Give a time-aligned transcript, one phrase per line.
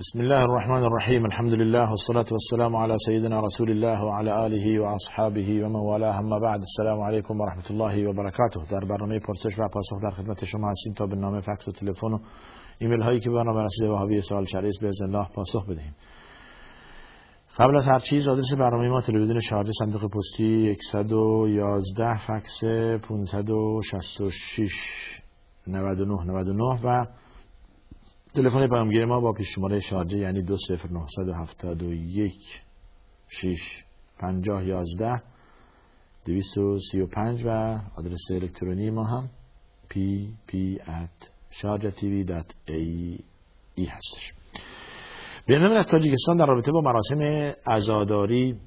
[0.00, 5.64] بسم الله الرحمن الرحیم الحمد لله والصلاة والسلام على سيدنا رسول الله وعلى آله وأصحابه
[5.64, 9.68] ومن والاه اما بعد السلام علیکم و رحمت الله و برکاته در برنامه پرسش و
[9.68, 12.18] پاسخ در خدمت شما هستیم تا به نام فکس و تلفن و
[12.78, 15.94] ایمیل هایی که برنامه رسیده وهابی سوال شریس به الله پاسخ بدهیم
[17.58, 24.70] قبل از هر چیز آدرس برنامه ما تلویزیون شارجه صندوق پستی 111 فکس 566
[25.66, 27.06] 99 99 و
[28.34, 32.32] تلفن پیامگیر ما با پیش شماره شارجه یعنی 20971
[33.28, 33.84] 6
[34.18, 35.22] 50 11
[36.24, 39.28] 235 و آدرس الکترونی ما هم
[39.90, 40.52] pp
[40.86, 41.28] at
[42.66, 43.18] ای
[43.78, 44.32] هستش.
[45.46, 48.60] بیانم از تاجیکستان در رابطه با مراسم ازاداری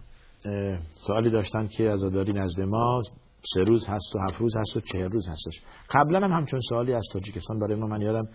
[0.95, 3.01] سوالی داشتن که ازاداری نزد ما
[3.53, 5.61] سه روز هست و هفت روز هست و چهر روز هستش.
[5.89, 8.27] قبلا هم همچون سوالی از تاجیکستان برای ما من یادم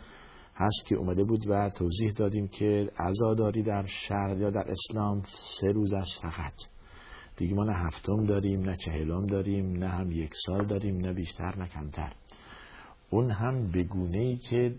[0.59, 5.23] هست که اومده بود و توضیح دادیم که عزاداری در شرق یا در اسلام
[5.61, 6.53] سه روز است فقط.
[7.37, 11.59] دیگه ما نه هفتم داریم نه چهلم داریم نه هم یک سال داریم نه بیشتر
[11.59, 12.13] نه کمتر.
[13.11, 14.75] اون هم بگونه ای که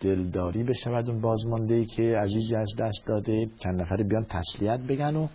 [0.00, 5.16] دلداری بشود اون بازمانده ای که عزیزی از دست داده چند نفری بیان تسلیت بگن
[5.16, 5.28] و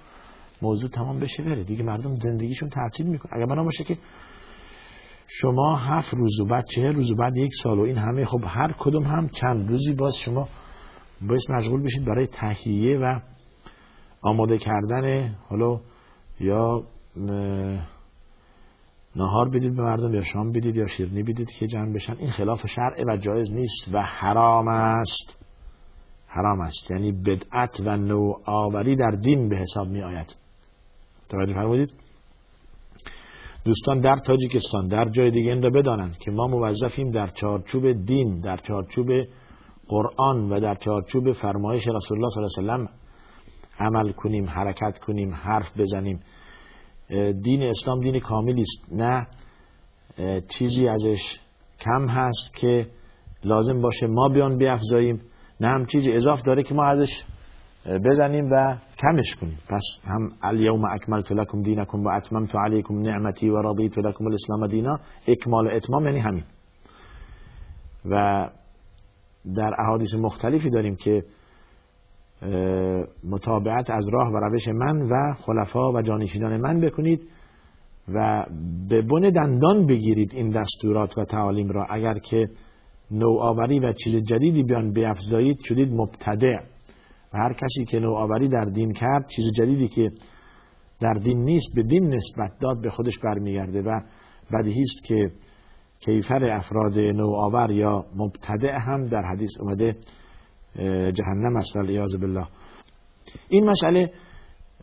[0.61, 1.63] موضوع تمام بشه بره.
[1.63, 3.97] دیگه مردم زندگیشون تعطیل می‌کنه اگر من باشه که
[5.31, 8.43] شما هفت روز و بعد چه روز و بعد یک سال و این همه خب
[8.47, 10.47] هر کدوم هم چند روزی باز شما
[11.21, 13.19] باید مشغول بشید برای تهیه و
[14.21, 15.79] آماده کردن حالا
[16.39, 16.83] یا
[19.15, 22.15] نهار بدید به مردم یا شام بدید یا شیرنی بدید که جمع بشن.
[22.19, 25.37] این خلاف شرع و جایز نیست و حرام است.
[26.27, 26.91] حرام است.
[26.91, 30.35] یعنی بدعت و نوع آوری در دین به حساب می آید
[31.29, 31.93] توجه فرمودید؟
[33.65, 38.39] دوستان در تاجیکستان در جای دیگه این را بدانند که ما موظفیم در چارچوب دین
[38.39, 39.07] در چارچوب
[39.87, 42.99] قرآن و در چارچوب فرمایش رسول الله صلی الله علیه وسلم
[43.79, 46.19] عمل کنیم حرکت کنیم حرف بزنیم.
[47.41, 48.93] دین اسلام دین کاملی است.
[48.93, 49.27] نه
[50.47, 51.39] چیزی ازش
[51.79, 52.87] کم هست که
[53.43, 55.21] لازم باشه ما بیان بیافزاییم.
[55.59, 57.23] نه هم چیزی اضاف داره که ما ازش
[57.85, 59.57] بزنیم و کمش کنیم.
[59.69, 64.99] پس هم الیوم اکملت لکم دینکم و اتممت علیکم نعمتی و رضیت لکم الاسلام دینا.
[65.27, 66.43] اکمال و اتمام یعنی همین.
[68.05, 68.49] و
[69.55, 71.23] در احادیث مختلفی داریم که
[73.29, 77.27] مطابعت از راه و روش من و خلفا و جانشینان من بکنید
[78.13, 78.45] و
[78.89, 81.85] به بن دندان بگیرید این دستورات و تعالیم را.
[81.89, 82.49] اگر که
[83.11, 86.57] نوآوری و چیز جدیدی بیان بیافزایید شدید مبتدع.
[87.33, 90.11] و هر کسی که نوآوری در دین کرد چیز جدیدی که
[90.99, 94.01] در دین نیست به دین نسبت داد به خودش برمیگرده و
[94.53, 95.31] بدیهی است که
[95.99, 99.97] کیفر افراد نوآور یا مبتدع هم در حدیث اومده
[101.11, 102.47] جهنم است والعیاذ بالله.
[103.49, 104.11] این مسئله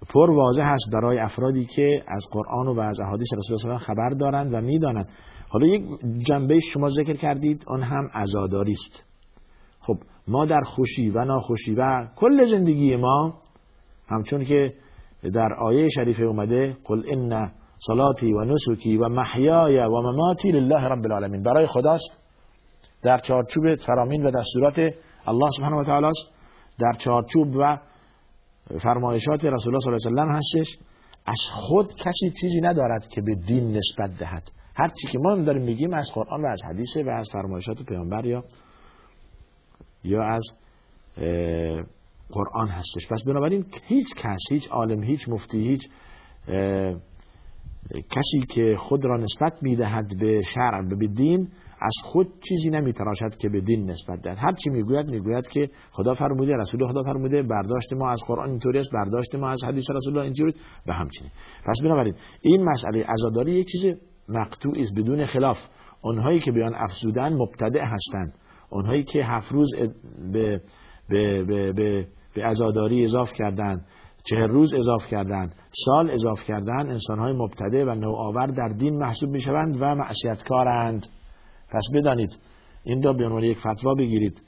[0.09, 4.55] پر واضح هست برای افرادی که از قرآن و از احادیث رسول الله خبر دارند
[4.55, 5.09] و می‌دانند.
[5.49, 5.83] حالا یک
[6.19, 9.05] جنبه شما ذکر کردید آن هم عزاداری است.
[9.81, 9.97] خب
[10.29, 13.35] ما در خوشی و ناخوشی و کل زندگی ما
[14.09, 14.75] همچون که
[15.35, 17.53] در آیه شریفه اومده قل ان
[17.87, 21.43] صلاتی و نسکی و محیای و مماتی لله رب العالمین.
[21.43, 22.19] برای خداست.
[23.03, 24.95] در چارچوب فرامین و دستورات
[25.27, 26.33] الله سبحانه و تعالی است.
[26.79, 27.79] در چارچوب و
[28.79, 30.79] فرمایشات رسول الله صلی الله علیه و هستش.
[31.27, 34.51] از خود کسی چیزی ندارد که به دین نسبت دهد.
[34.77, 38.27] هر چی که ما داریم میگیم از قرآن و از حدیث و از فرمایشات پیامبر
[38.27, 38.45] یا
[40.07, 40.45] یا از
[42.31, 43.09] قرآن هستش.
[43.11, 45.89] پس بنابراین هیچ کس هیچ عالم هیچ مفتی هیچ
[48.11, 51.49] کسی که خود را نسبت می‌دهد به شرع به دین
[51.81, 54.37] از خود چیزی نمیتراشد که به دین نسبت دهد.
[54.39, 58.79] هر چی می‌گوید می‌گوید که خدا فرموده رسول خدا فرموده برداشت ما از قرآن اینطوری
[58.79, 60.55] است برداشت ما از حدیث رسول الله اینجوری
[60.87, 61.31] و همچنین.
[61.67, 63.95] پس بنابراین این مسئله عزاداری یک چیز
[64.29, 65.59] مقطوع است بدون خلاف.
[66.03, 68.35] اونهایی که بیان افزودن مبتدع هستند.
[68.71, 69.75] اونهایی که هفت روز
[70.33, 70.61] به
[71.09, 73.85] به به به به عزاداری اضاف کردن
[74.25, 75.53] چهر روز اضاف کردن
[75.85, 81.07] سال اضاف کردن انسانهای مبتدع و نوآور در دین محسوب می شوند و معصیتکارند
[81.71, 82.39] پس بدانید
[82.85, 84.43] این را به عنوان یک فتوا بگیرید.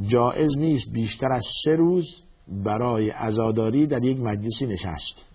[0.00, 2.04] جائز نیست بیشتر از سه روز
[2.64, 5.34] برای عزاداری در یک مجلسی نشست.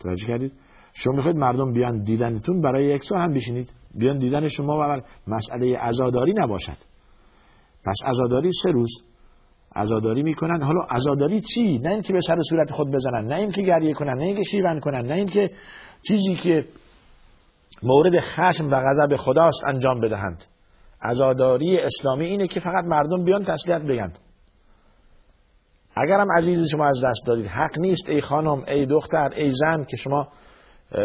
[0.00, 0.52] توجه کردید؟
[0.92, 3.72] شما می‌خواید مردم بیان دیدنتون برای یک سال هم بشینید.
[3.94, 4.96] بیان دیدن شما و
[5.26, 6.76] مسئله عزاداری نباشد.
[7.84, 8.90] پس عزاداری سه روز.
[9.76, 10.62] عزاداری می‌کنن.
[10.62, 14.24] حالا عزاداری چی؟ نه اینکه به سر صورت خود بزنن نه اینکه گریه کنن نه
[14.24, 15.50] اینکه شیون کنن نه اینکه
[16.08, 16.64] چیزی که
[17.82, 20.44] مورد خشم و غضب خداست انجام بدهند.
[21.02, 24.12] عزاداری اسلامی اینه که فقط مردم بیان تسلیت بگن.
[25.96, 29.96] اگرم عزیز شما از دست دادید حق نیست ای خانم ای دختر ای زن که
[29.96, 30.28] شما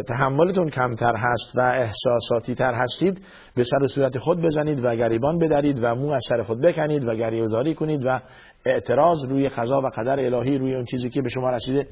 [0.07, 3.21] تحملتون کمتر هست و احساساتی تر هستید
[3.55, 7.15] به سر صورت خود بزنید و گریبان بدارید و مو از سر خود بکنید و
[7.15, 8.19] گریوزاری کنید و
[8.65, 11.87] اعتراض روی قضا و قدر الهی روی اون چیزی که به شما رسیده.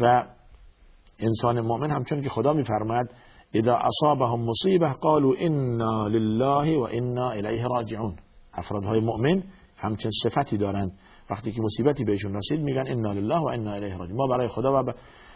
[0.00, 0.24] و
[1.18, 3.10] انسان مؤمن همچون که خدا میفرماید
[3.54, 8.16] اذا اصابهم مصیبه قالوا انا لله و انا الیه راجعون
[8.54, 9.42] افرادهای مؤمن
[9.76, 10.92] همچنین صفتی دارند.
[11.30, 14.82] وقتی که مصیبتی بهشون رسید میگن انا لله و انا الیه راجعون ما برای خدا
[14.82, 14.92] و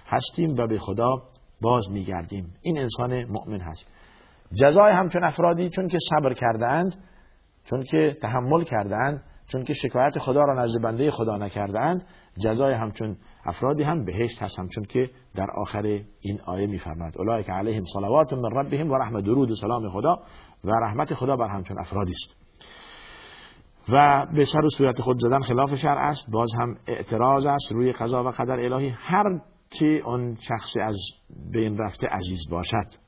[0.07, 1.23] هستیم و به خدا
[1.63, 2.55] باز میگردیم.
[2.63, 3.87] این انسان مؤمن هست.
[4.55, 6.95] جزای همچون افرادی چون که صبر کردند
[7.65, 12.05] چون که تحمل کردند چون که شکایت خدا را نزد بنده خدا نکردند
[12.39, 15.83] جزای همچون افرادی هم بهشت هست همچون که در آخر
[16.21, 20.21] این آیه میفرماد اولئک علیهم صلوات من ربهم و رحمت درود و سلام خدا
[20.65, 22.43] و رحمت خدا بر همچون افرادی است.
[23.89, 27.93] و به سر و صورت خود زدن خلاف شرع است باز هم اعتراض است روی
[27.93, 29.41] قضا و قدر الهی هر
[29.79, 30.97] چی اون شخص از
[31.53, 33.03] بین رفته عزیز باشد.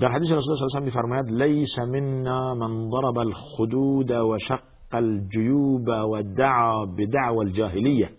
[0.00, 4.38] در حدیث رسول الله صلی الله علیه و میفرماید لیس منا من ضرب الخدود و
[4.38, 4.62] شق
[4.92, 8.10] الجیوب و دعا بدعوى الجاهلیه.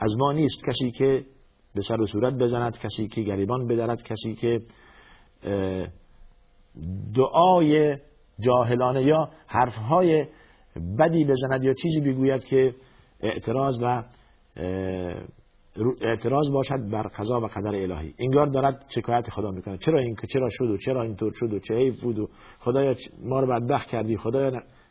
[0.00, 1.24] از ما نیست کسی که
[1.74, 4.62] به سر و صورت بزند کسی که گریبان بدارد کسی که
[7.14, 7.96] دعای
[8.40, 10.26] جاهلانه یا حرفهای
[10.98, 12.74] بدی بزند یا چیزی بگوید که
[13.20, 14.02] اعتراض و
[16.00, 18.14] اعتراض باشد بر قضا و قدر الهی.
[18.18, 21.74] انگار دارد شکایت خدا می‌کنه چرا این چرا شد و چرا اینطور شد و چه
[21.74, 22.28] حیف بود و
[22.58, 22.94] خدایا
[23.24, 24.50] ما رو بدبخت کردی خدایا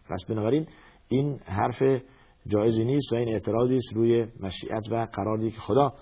[0.10, 0.68] پس بنابراین
[1.08, 2.02] این حرف
[2.48, 5.94] جایزی نیست و این اعتراضی است روی مشیت و قراری که خدا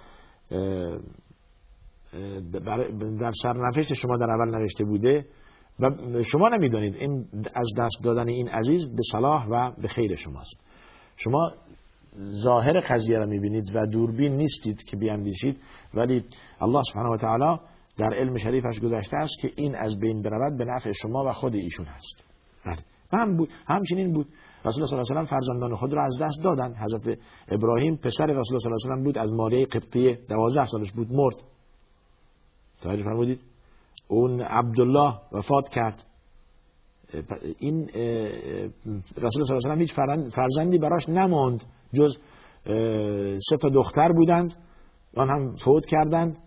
[3.19, 5.25] در سرنوشت شما در اول نوشته بوده
[5.79, 5.89] و
[6.23, 6.95] شما نمی‌دانید.
[6.95, 7.25] این
[7.55, 10.63] از دست دادن این عزیز به صلاح و به خیر شماست.
[11.17, 11.51] شما
[12.43, 15.57] ظاهر قضیه را می‌بینید و دوربین نیستید که بیاندیشید
[15.93, 16.25] ولی
[16.61, 17.59] الله سبحانه و تعالی
[17.97, 21.55] در علم شریفش گذاشته است که این از بین برود به نفع شما و خود
[21.55, 22.23] ایشون هست.
[22.65, 22.77] بله.
[23.13, 24.27] هم بود همچنین بود.
[24.65, 26.75] رسول الله صلی الله علیه و فرزندان خود را از دست دادن.
[26.75, 30.91] حضرت ابراهیم پسر رسول الله صلی الله علیه و بود از ماریه قبطیه 12 سالش
[30.91, 31.35] بود مرد.
[32.81, 33.41] توجه فرمودید؟
[34.07, 36.03] اون عبدالله وفات کرد.
[37.59, 37.89] این
[39.17, 39.93] رسول صلی الله علیه و هیچ
[40.35, 41.63] فرزندی براش نماند
[41.93, 42.17] جز
[43.49, 44.55] سه تا دختر بودند
[45.17, 46.37] آن هم فوت کردند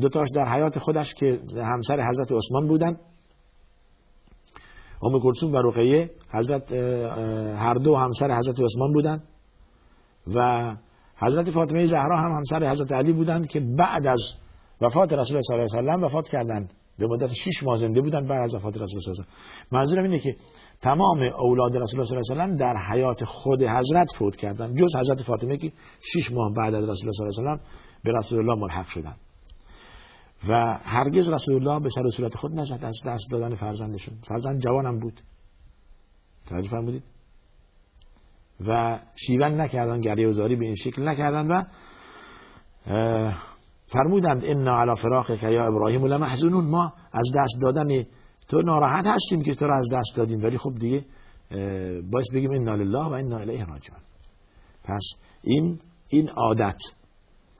[0.00, 3.00] دو تاش در حیات خودش که همسر حضرت عثمان بودند.
[5.02, 6.72] ام کلثوم و رقیه حضرت
[7.58, 9.22] هر دو همسر حضرت عثمان بودند
[10.34, 10.70] و
[11.16, 14.20] حضرت فاطمه زهرا هم همسر حضرت علی بودند که بعد از
[14.80, 16.72] وفات رسول صلی الله علیه و سلم وفات کردند.
[16.98, 20.36] به مدت 6 ماه زنده بودند بعد از وفات رسول الله و منظورم اینه که
[20.80, 25.22] تمام اولاد رسول الله صلی الله و در حیات خود حضرت فوت کردند جز حضرت
[25.22, 27.64] فاطمه که 6 ماه بعد از رسول الله صلی الله و
[28.04, 29.16] به رسول الله ملحق شدند
[30.48, 34.14] و هرگز رسول الله به سر و صورت خود نزد از دست دادن فرزندشون.
[34.28, 35.20] فرزند جوانم بود.
[36.48, 37.02] توجه فرمودید؟
[38.66, 41.62] و شیون نکردن گریه وزاری به این شکل نکردن و
[43.86, 46.64] فرمودند انا علی که یا ابراهیم لمحزونون.
[46.64, 48.04] ما از دست دادن
[48.48, 51.04] تو ناراحت هستیم که تو را از دست دادیم ولی خب دیگه
[52.12, 54.00] باید بگیم انا لله و انا الیه راجعون.
[54.84, 55.02] پس
[55.42, 55.78] این
[56.08, 56.78] این عادت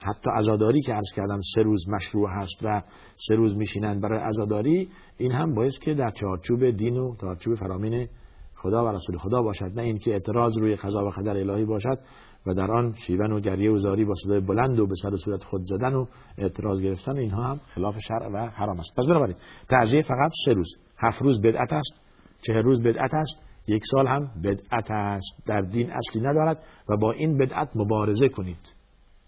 [0.04, 2.82] حتی عزاداری که عرض کردم سه روز مشروع هست و
[3.28, 8.08] سه روز میشینند برای عزاداری این هم باید که در چارچوب دین و چارچوب فرامین
[8.54, 11.98] خدا و رسول خدا باشد نه اینکه اعتراض روی قضا و قدر الهی باشد.
[12.46, 15.44] و در آن شیون و گریه و زاری با صدای بلند و به سر صورت
[15.44, 16.06] خود زدن و
[16.38, 18.96] اعتراض گرفتن اینها هم خلاف شرع و حرام است.
[18.96, 19.36] پس بنابراین
[19.68, 20.76] تعزیه فقط سه روز.
[20.98, 21.94] هفت روز بدعت است
[22.42, 23.38] چه روز بدعت است
[23.68, 25.46] یک سال هم بدعت است.
[25.46, 28.74] در دین اصلی ندارد و با این بدعت مبارزه کنید.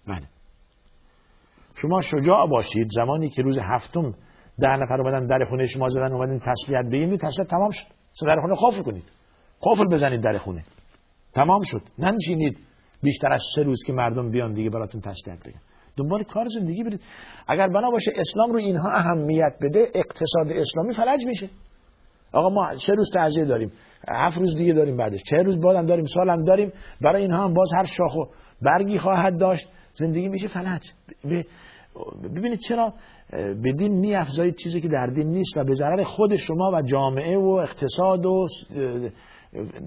[0.09, 0.27] بله.
[1.75, 2.89] شما شجاع باشید.
[2.97, 4.15] زمانی که روز هفتم
[4.59, 7.87] ده نفر اومدن در خونه شما زدن اومدن تسلیت بگیرید تسلیت تمام شد.
[8.27, 9.05] در خونه قفل کنید.
[9.63, 10.65] قفل بزنید در خونه.
[11.35, 11.83] تمام شد.
[11.99, 12.68] ننشینید.
[13.03, 15.61] بیشتر از سه روز که مردم بیان دیگه براتون تسلیت بگن
[15.97, 17.01] دنبال کار زندگی برید.
[17.49, 21.49] اگر بنا باشه اسلام رو اینها اهمیت بده اقتصاد اسلامی فلج میشه.
[22.33, 23.73] آقا ما سه روز تعزیه داریم
[24.09, 25.23] هفت روز دیگه داریم بعدش.
[25.23, 26.73] چه روز بعدم داریم سالم داریم.
[27.01, 28.25] برای اینها هم باز هر شاخ و
[28.63, 29.69] برگی خواهد داشت.
[29.95, 30.83] زندگی میشه فلج.
[32.37, 32.95] ببینید چرا
[33.63, 36.83] به دین می افزایید چیزی که در دین نیست و به ضرر خود شما و
[36.83, 38.47] جامعه و اقتصاد و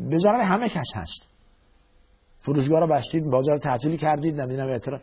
[0.09, 1.30] به ضرر همه کس هست.
[2.41, 5.01] فروشگاه رو بستید بازار تعطیلی کردید نمی‌دونم اعتراض.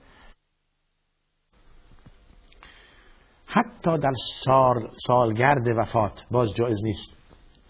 [3.47, 4.13] حتی در
[4.45, 7.17] سال سالگرد وفات باز جایز نیست.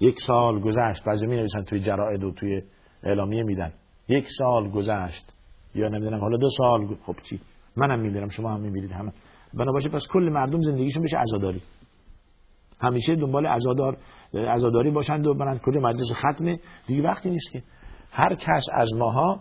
[0.01, 2.63] یک سال گذشت بعضی می نویسن توی جرائد و توی
[3.03, 3.73] اعلامیه میدن.
[4.09, 5.33] یک سال گذشت
[5.75, 7.41] یا نمی‌دونم حالا دو سال خب چی؟
[7.77, 9.13] منم میمیرم شما هم میمیرید همه.
[9.55, 11.63] بنا باشه پس کل مردم زندگیشون بشه عزاداری.
[12.81, 13.97] همیشه دنبال عزادار
[14.35, 17.63] عزاداری باشند و برن کجا مجلس ختمه دیگه وقتی نیست که.
[18.11, 19.41] هر کس از ماها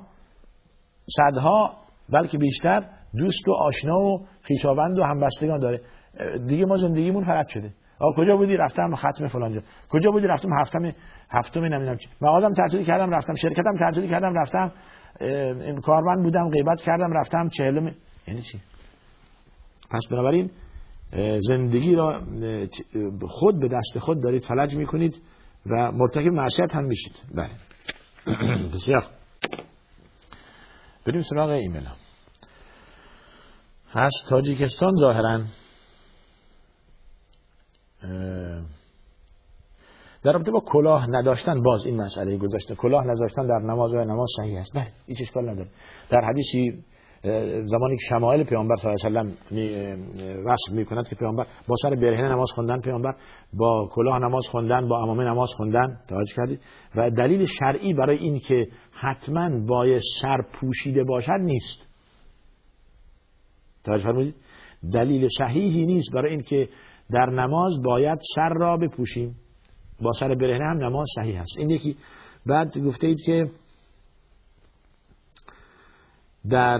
[1.09, 1.73] صدها
[2.09, 5.81] بلکه بیشتر دوست و آشنا و خیشاوند و همبستگان داره.
[6.47, 7.73] دیگه ما زندگیمون فرد شده.
[7.99, 10.91] آقا کجا بودی؟ رفتم ختم فلانجا کجا بودی؟ رفتم هفتم
[11.29, 12.09] هفتم نمی‌دونم چی.
[12.21, 14.71] مغازم تعطیلی کردم رفتم شرکتم تعطیلی کردم رفتم
[15.21, 17.91] این کارمند بودم غیبت کردم رفتم چهلم.
[18.27, 18.59] یعنی چی؟
[19.91, 20.49] پس بنابراین
[21.39, 22.21] زندگی را
[23.27, 25.21] خود به دست خود دارید فلج می‌کنید
[25.65, 27.13] و مرتکب معصیت هم میشید.
[27.35, 27.49] بله.
[28.73, 29.16] بسیار.
[31.07, 31.87] بریم سراغ ایمیل
[33.93, 35.41] از تاجیکستان ظاهرا.
[40.23, 42.75] در رابطه با کلاه نداشتن باز این مسئله گذاشته.
[42.75, 44.73] کلاه نداشتن در نماز و نماز صحیح است.
[44.75, 45.69] بله هیچ اشکال نداره.
[46.09, 46.83] در حدیثی
[47.65, 52.29] زمانی که شمایل پیامبر صلی الله علیه و وصف می‌کند که پیامبر با سر برهنه
[52.29, 53.15] نماز خوندن پیامبر
[53.53, 55.99] با کلاه نماز خوندن با امامه نماز خوندن.
[56.07, 56.59] توجه کردید؟
[56.95, 58.67] و دلیل شرعی برای این که
[58.99, 61.87] حتما باید سر پوشیده باشد نیست.
[63.83, 64.35] توجه فرمودید
[64.93, 66.69] دلیل صحیحی نیست برای اینکه
[67.11, 69.35] در نماز باید سر را بپوشیم.
[70.01, 71.59] با سر برهنه هم نماز صحیح است.
[71.59, 71.97] این یکی.
[72.45, 73.49] بعد گفته اید که
[76.49, 76.77] در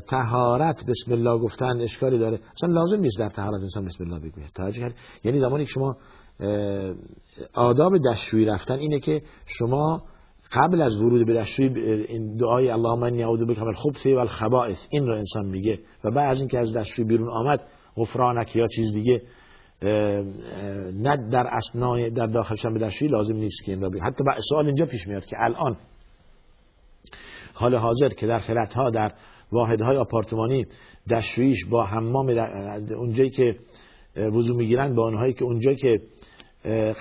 [0.00, 2.40] تهارت بسم الله گفتن اشکالی داره.
[2.54, 4.50] اصلا لازم نیست در تهارت انسان بسم الله بگوید.
[4.54, 5.96] توجه کرد یعنی زمانی که شما
[7.54, 10.02] آداب دستشویی رفتن اینه که شما
[10.52, 15.06] قبل از ورود به دستشویی این دعای اللهم انی اعوذ بک من الخبث والخبائث این
[15.06, 15.78] رو انسان میگه.
[16.04, 17.60] و بعد از اینکه از دستشویی بیرون آمد
[17.96, 19.22] غفرانک یا چیز دیگه
[20.92, 24.66] نه در اسنای در داخلشان به دستشویی لازم نیست که این رو حتی با سوال
[24.66, 25.76] اینجا پیش میاد که الان
[27.54, 29.12] حال حاضر که در خلط ها در
[29.52, 30.66] واحدهای آپارتمانی
[31.10, 32.28] دستشوییش با حمام
[32.96, 33.56] اونجایی که
[34.16, 36.00] وضو می‌گیرن با اونهایی که اونجایی که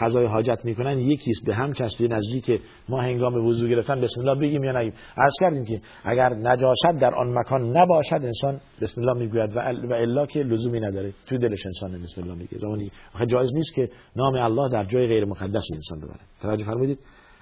[0.02, 4.64] قضای حاجت می‌کنن یکیست به هم چسبی نزدیک ما هنگام وضو گرفتن بسم الله بگیم
[4.64, 4.94] یا نگیم.
[5.18, 9.60] عرض کردیم که اگر نجاست در آن مکان نباشد انسان بسم الله می‌گوید و
[9.94, 11.14] الا که لزومی نداره.
[11.26, 12.58] تو دلش انسان بسم الله میگه.
[12.58, 12.92] زمانی
[13.28, 16.22] جایز نیست که نام الله در جای غیر مقدس انسان ببره.
[16.42, 17.00] توجه فرمودید؟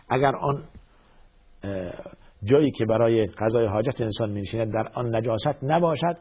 [0.10, 0.64] اگر آن
[2.44, 6.18] جایی که برای قضای حاجت انسان میشیند در آن نجاست نباشد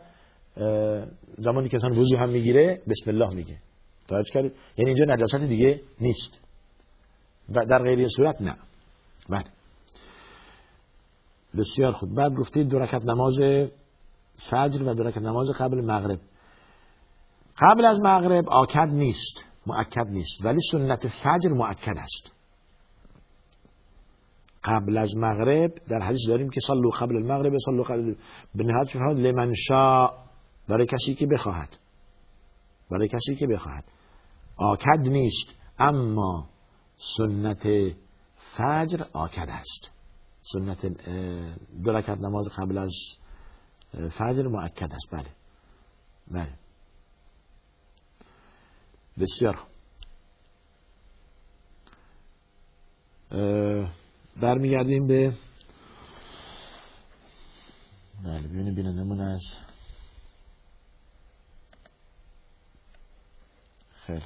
[1.39, 3.55] زمانی که انسان وضو هم می‌گیره بسم الله میگه.
[4.09, 6.41] توجه کردید یعنی اینجا نجاست دیگه نیست.
[7.49, 8.57] و در غیر صورت نه.
[9.29, 9.45] بله.
[11.59, 12.15] بسیار خوب.
[12.15, 13.39] بعد گفتید دو رکعت نماز
[14.51, 16.21] فجر و دو رکعت نماز قبل مغرب.
[17.61, 19.45] قبل از مغرب آکد نیست.
[19.67, 20.45] مؤکد نیست.
[20.45, 22.33] ولی سنت فجر مؤکد است.
[24.65, 28.15] قبل از مغرب در حدیث داریم که صلو قبل المغرب صلو قبل
[28.55, 30.09] به نهایت لمن شاء.
[30.69, 31.84] برای کسی که بخواهد.
[32.91, 33.85] برای کسی که بخواهد.
[34.57, 35.47] آکد نیست
[35.79, 36.49] اما
[37.17, 37.63] سنت
[38.57, 39.91] فجر آکد است.
[40.53, 40.87] سنت
[41.85, 42.93] دو نماز قبل از
[43.93, 45.09] فجر مؤکد است.
[45.13, 45.31] بله.
[46.31, 46.59] بله.
[49.19, 49.67] بسیار
[54.43, 55.33] برمیگردیم به
[58.25, 59.41] بله ببینیم بینندمون از
[64.07, 64.23] خیلی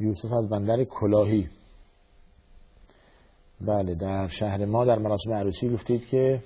[0.00, 1.48] یوسف از بندر کلاهی.
[3.60, 6.42] بله در شهر ما در مراسم عروسی گفتید که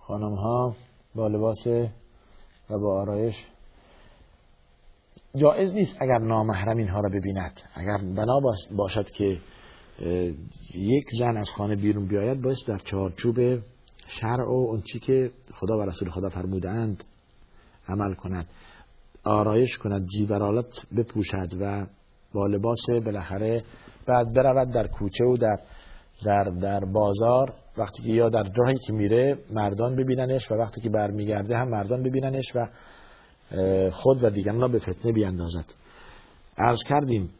[0.00, 0.76] خانم ها
[1.14, 1.66] با لباس
[2.70, 3.34] و با آرایش
[5.36, 7.60] جایز نیست اگر نامحرم اینها را ببیند.
[7.74, 8.40] اگر بنا
[8.76, 9.40] باشد که
[10.74, 13.62] یک زن از خانه بیرون بیاید باید در چارچوب
[14.08, 17.04] شرع و اون چی که خدا و رسول خدا فرمودند
[17.88, 18.46] عمل کند
[19.24, 21.86] آرایش کند جیبرالت بپوشد و
[22.34, 23.64] با لباس بالاخره
[24.06, 25.56] بعد برود در کوچه و در
[26.24, 27.52] در در بازار.
[27.78, 32.02] وقتی که یا در جایی که میره مردان ببیننش و وقتی که برمیگرده هم مردان
[32.02, 32.68] ببیننش و
[33.90, 35.64] خود و دیگران را به فتنه بیاندازد
[36.58, 37.30] عرض کردیم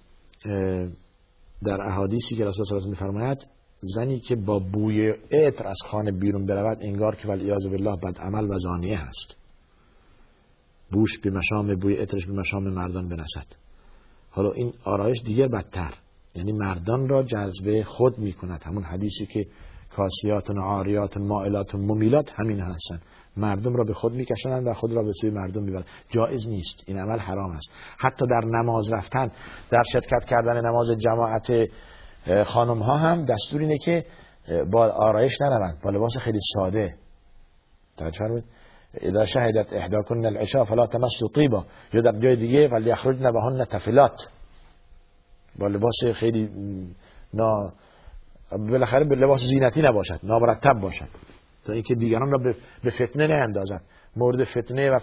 [1.65, 3.47] در احادیثی که رسول الله میفرماید
[3.95, 8.51] زنی که با بوی عطر از خانه بیرون برود انگار که والعیاذ بالله بد عمل
[8.51, 9.37] و زانیه هست
[10.93, 13.47] بوش به مشام بوی عطرش به مشام مردان برسد
[14.37, 15.95] حالا این آرایش دیگر بدتر.
[16.35, 18.63] یعنی مردان را جذب خود می کند.
[18.63, 19.47] همون حدیثی که
[19.97, 23.01] کاسیات عاریات مائلات ممیلات همین هستن.
[23.37, 26.85] مردم را به خود میکشنند و خود را به سوی مردم می‌برند جایز نیست.
[26.87, 27.71] این عمل حرام است.
[27.99, 29.31] حتی در نماز رفتن
[29.71, 31.71] در شرکت کردن نماز جماعت
[32.45, 34.05] خانم ها هم دستور اینه که
[34.73, 35.81] با آرایش نروند.
[35.85, 36.95] با لباس خیلی ساده.
[37.97, 38.45] توجه فرمایید
[39.01, 44.31] اذا شهدت احداكن العشاء فلا تمسوا طيبا یا در جای دیگه ولی یخرجن بهن تفلات.
[45.59, 46.51] با لباس خیلی
[47.35, 47.73] نا
[48.51, 51.09] بالاخره به لباس زینتی نباشد نامرتب باشد.
[51.65, 52.53] تا اینکه دیگران را
[52.85, 53.83] به فتنه نیندازد.
[54.17, 54.99] مورد فتنه و,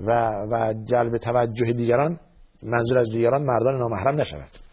[0.00, 2.20] و, و جلب توجه دیگران
[2.62, 4.65] منظور از دیگران مردان نامحرم نشود.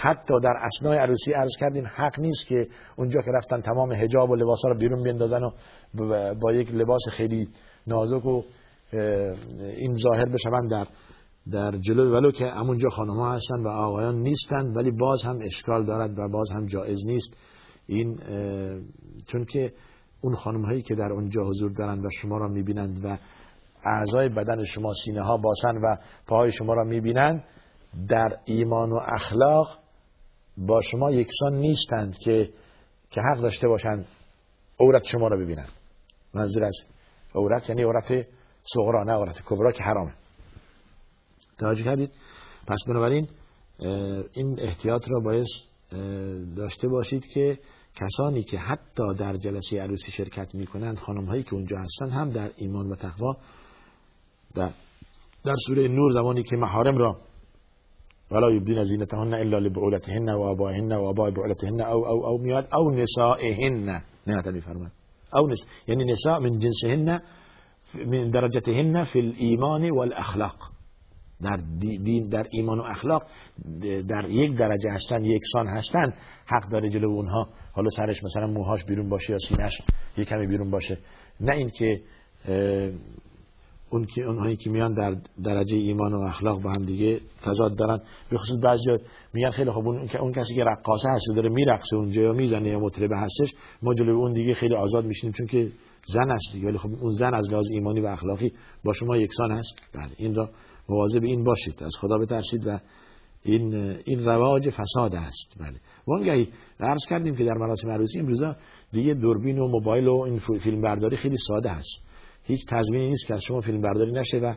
[0.00, 4.34] حتی در اسنای عروسی عرض کردیم حق نیست که اونجا که رفتن تمام حجاب و
[4.34, 5.50] لباس ها رو بیرون بیندازن و
[6.34, 7.48] با یک لباس خیلی
[7.86, 8.42] نازک و
[9.76, 10.86] این ظاهر بشون در
[11.52, 12.16] در جلو.
[12.16, 16.28] ولو که همونجا خانم ها هستن و آقایان نیستن ولی باز هم اشکال دارد و
[16.28, 17.30] باز هم جایز نیست.
[17.86, 18.18] این
[19.28, 19.72] چون که
[20.20, 23.18] اون خانم هایی که در اونجا حضور دارند و شما را می‌بینند و
[23.84, 27.44] اعضای بدن شما سینه ها باشند و پاهای شما را می‌بینند
[28.08, 29.68] در ایمان و اخلاق
[30.56, 32.50] با شما یکسان نیستند که
[33.10, 34.06] که حق داشته باشند
[34.80, 35.68] عورت شما را ببینند
[36.34, 36.76] منظور از
[37.34, 38.26] عورت یعنی عورت
[38.74, 40.14] صغرا نه عورت کبرا که حرامه.
[41.58, 42.10] توجه کردید؟
[42.66, 43.28] پس بنابراین
[44.32, 45.46] این احتیاط را باید
[46.56, 47.58] داشته باشید که
[47.94, 52.30] کسانی که حتی در جلسه عروسی شرکت می کنند خانم هایی که اونجا هستند هم
[52.30, 53.36] در ایمان و تقوا
[54.54, 54.70] در,
[55.44, 57.20] در سوره نور زمانی که محارم را
[58.30, 64.00] ولا يبدين زينتهن الا لبعولتهن وابائهن واباء بعولتهن او او او میاد او نسائهن.
[64.26, 64.90] نه تا میفرماد
[65.34, 67.20] او نس یعنی نساء من جنسهن
[68.06, 70.56] من درجتهن في الايمان والاخلاق
[71.40, 73.22] در دین در ایمان و اخلاق
[74.08, 76.12] در یک درجه هستن یکسان هستن
[76.46, 77.48] حق داره جلو اونها.
[77.72, 79.80] حالا سرش مثلا موهاش بیرون باشه یا سینش
[80.16, 80.98] یک کمی بیرون باشه.
[81.40, 82.00] نه اینکه
[83.96, 88.00] اون که اونهایی که میان در درجه ایمان و اخلاق با هم دیگه تضاد دارن.
[88.30, 88.90] به خصوص بعضی
[89.34, 92.78] میگن خیلی خب اون, اون کسی که رقاصه هست داره میرقصه اونجا یا می‌زنه یا
[92.78, 95.68] مطربه هستش ما جلوی اون دیگه خیلی آزاد میشیم چون که
[96.06, 96.66] زن هست دیگه.
[96.66, 98.52] ولی خب اون زن از لحاظ ایمانی و اخلاقی
[98.84, 99.74] با شما یکسان هست.
[99.94, 100.50] بله این را
[100.88, 101.82] مواظب این باشید.
[101.82, 102.78] از خدا بترسید و
[103.42, 105.54] این این رواج فساد است.
[105.60, 105.76] بله.
[106.06, 106.48] وانگهی
[106.80, 108.56] عرض کردیم که در مراسم عروسی امروزا
[108.92, 112.05] دیگه دوربین و موبایل و این فیلم برداری خیلی ساده است.
[112.46, 114.54] هیچ تضمینی نیست که از شما فیلم برداری نشه و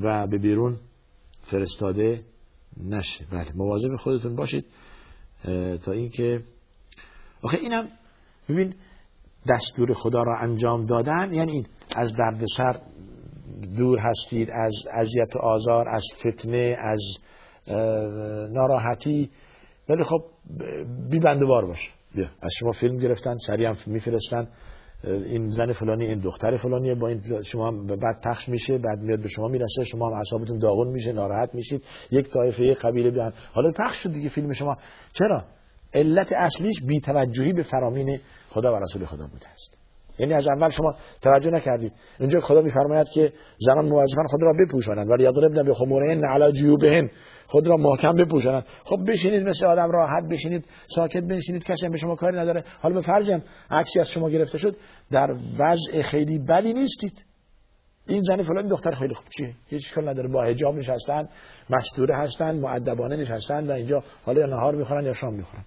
[0.00, 0.76] و به بیرون
[1.42, 2.24] فرستاده
[2.76, 3.24] نشه.
[3.32, 4.64] بله مواظب خودتون باشید
[5.84, 6.42] تا اینکه
[7.42, 7.88] آخه اینم
[8.48, 8.74] ببین
[9.50, 12.80] دستور خدا را انجام دادن یعنی این از دردسر
[13.76, 17.00] دور هستید از اذیت و آزار از فتنه از
[18.52, 19.30] ناراحتی.
[19.88, 20.24] ولی خب
[21.10, 21.90] بی بندوار باشه
[22.42, 24.48] از شما فیلم گرفتن سریع هم میفرستن.
[25.06, 29.28] این زن فلانی این دختر فلانی با این شما بعد پخش میشه بعد میاد به
[29.28, 33.32] شما می‌رسه شما هم اعصابتون داغون میشه ناراحت میشید یک طایفه قبیله بیان.
[33.52, 34.76] حالا پخش شد دیگه فیلم شما.
[35.12, 35.44] چرا؟
[35.94, 38.18] علت اصلیش بی توجهی به فرامین
[38.50, 39.83] خدا و رسول خدا بوده است.
[40.18, 41.92] یعنی از اول شما توجه نکردید.
[42.20, 45.10] اینجا خدا میفرماید که زنان موظفان خود را بپوشانند.
[45.10, 47.10] ولی یضربن بخمورهن علی جیوبهن
[47.46, 48.64] خود را محکم بپوشانند.
[48.84, 52.64] خب بشینید مثل آدم راحت بشینید ساکت بنشینید کسی به شما کاری نداره.
[52.80, 54.76] حالا به فرضم عکسی از شما گرفته شد
[55.10, 57.24] در وضع خیلی بدی نیستید.
[58.08, 59.26] این زن فلان دختر خیلی خوب.
[59.36, 60.28] چیه؟ هیچ اشکال نداره.
[60.28, 61.28] با حجاب نشستن
[61.70, 65.64] مستوره هستن مؤدبانه نشستن و اینجا حالا یا نهار می‌خورن یا شام می‌خورن.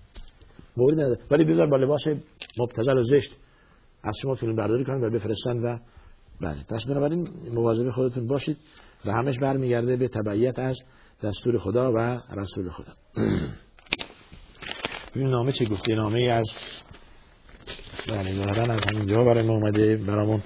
[0.78, 1.18] نداره.
[1.32, 2.08] ولی بذار با لباس
[2.60, 3.38] مبتذل و زشت
[4.08, 5.78] از شما فیلم برداری کنن و بفرستن و
[6.42, 6.64] بله.
[6.70, 8.58] پس بنابراین مواظب خودتون باشید
[9.06, 10.78] و همش برمیگرده به تبعیت از
[11.24, 11.98] دستور خدا و
[12.36, 12.92] رسول خدا.
[15.16, 16.48] این نامه چه گفته نامه ای از
[18.10, 19.98] بله ظاهرا از همینجا برای ما اومده.
[19.98, 20.42] برامون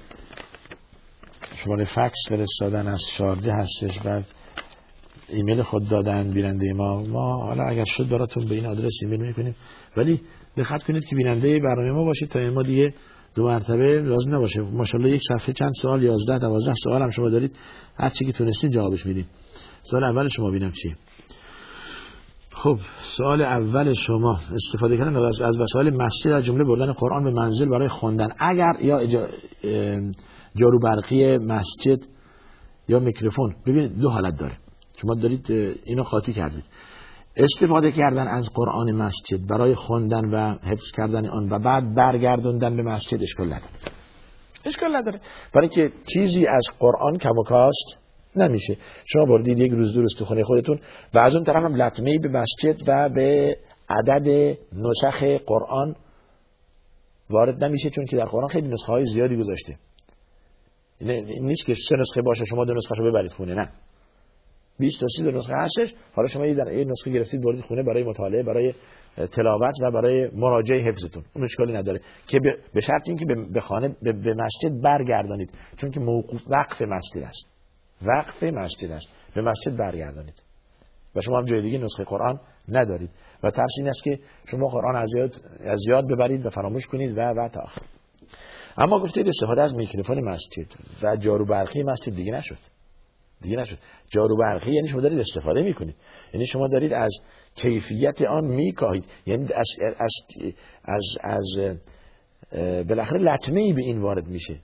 [1.56, 4.26] شماره فکس فرستادن از شارجه هستش بعد
[5.28, 7.02] ایمیل خود دادن بیننده ما.
[7.02, 9.54] ما حالا اگر شد براتون به این آدرس ایمیل می‌کنیم.
[9.96, 10.20] ولی
[10.56, 12.94] دقت کنید که بیننده برنامه ما باشید تا ما دیگه
[13.34, 14.60] دو مرتبه لازم نباشه.
[14.60, 17.56] ماشاءالله یک صفحه چند سوال 11 12 سوال هم شما دارید.
[17.96, 19.26] هر چی که تونستید جوابش میدیم
[19.82, 20.96] سوال اول شما بینم چیه.
[22.50, 22.78] خب
[23.16, 24.38] سوال اول شما.
[24.54, 28.28] استفاده کردن از از وسایل مسجد از جمله بردن قرآن به منزل برای خواندن.
[28.38, 29.06] اگر یا
[30.56, 32.04] جارو برقی مسجد
[32.88, 33.54] یا میکروفون.
[33.66, 34.56] ببینید دو حالت داره.
[34.96, 35.50] شما دارید
[35.84, 36.64] اینو خاطی کردید.
[37.36, 42.82] استفاده کردن از قرآن مسجد برای خوندن و حفظ کردن آن و بعد برگردوندن به
[42.82, 43.72] مسجد اشکال نداره.
[44.64, 45.20] اشکال نداره.
[45.54, 47.98] برای که چیزی از قرآن کم و کاست
[48.36, 48.76] نمیشه.
[49.04, 50.80] شما بردید یک روز درست تو خونه خودتون
[51.14, 53.56] و از اون طرف هم لطمه به مسجد و به
[53.88, 55.96] عدد نسخ قرآن
[57.30, 59.76] وارد نمیشه چون که در قرآن خیلی نسخه های زیادی گذاشته.
[61.40, 63.70] نیست که سه نسخه باشه شما دو نسخه رو ببرید خونه نه.
[64.78, 68.42] 20 تا 30 نسخه هستش حالا شما یه یه نسخه گرفتید بردید خونه برای مطالعه
[68.42, 68.74] برای
[69.16, 71.24] تلاوت و برای مراجعه حفظتون.
[71.34, 72.00] اون اشکالی نداره.
[72.26, 72.38] که
[72.74, 75.50] به شرط اینکه به خانه به مسجد برگردانید.
[75.76, 77.46] چون که موقوف وقف مسجد است.
[78.02, 79.08] وقف مسجد است.
[79.34, 80.42] به مسجد برگردانید.
[81.16, 83.10] و شما هم جای دیگه نسخه قرآن ندارید.
[83.42, 85.30] و ترس این است که شما قرآن از یاد,
[85.60, 87.82] از یاد ببرید و فراموش کنید و و تا آخر.
[88.78, 90.66] اما گفتید استفاده از میکروفون مسجد
[91.02, 92.71] و جارو برقی مسجد دیگه نشد.
[93.42, 93.78] دیگه نشد.
[94.08, 95.94] جارو برقی یعنی شما دارید استفاده می‌کنید.
[96.34, 97.10] یعنی شما دارید از
[97.54, 99.04] کیفیت آن میکاهید.
[99.26, 100.10] یعنی از از
[100.84, 101.76] از, از
[102.88, 104.56] بالاخره لطمه ای به این وارد میشه.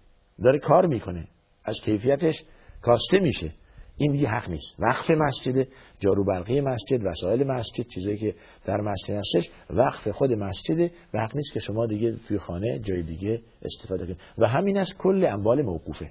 [0.44, 1.28] داره کار می‌کنه.
[1.64, 2.42] از کیفیتش
[2.82, 3.52] کاسته میشه.
[3.96, 4.76] این دیگه حق نیست.
[4.78, 5.68] وقف مسجد
[6.00, 8.34] جارو برقی مسجد وسایل مسجد چیزایی که
[8.66, 13.40] در مسجد هستش وقف خود مسجد و نیست که شما دیگه توی خانه جای دیگه
[13.62, 14.18] استفاده کنید.
[14.38, 16.10] و همین از کل اموال موقوفه.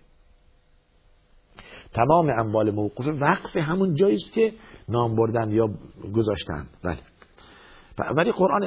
[1.94, 4.54] تمام اموال موقوفه وقف همون جایی که
[4.90, 5.70] نام بردن یا
[6.14, 6.66] گذاشتن.
[6.84, 7.00] بله.
[8.18, 8.64] ولی قرآن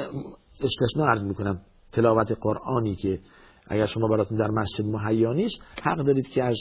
[0.61, 1.61] استثناء عرض می‌کنم.
[1.91, 3.19] تلاوت قرآنی که
[3.67, 6.57] اگر شما براتون در مسجد مهیا نیست حق دارید که از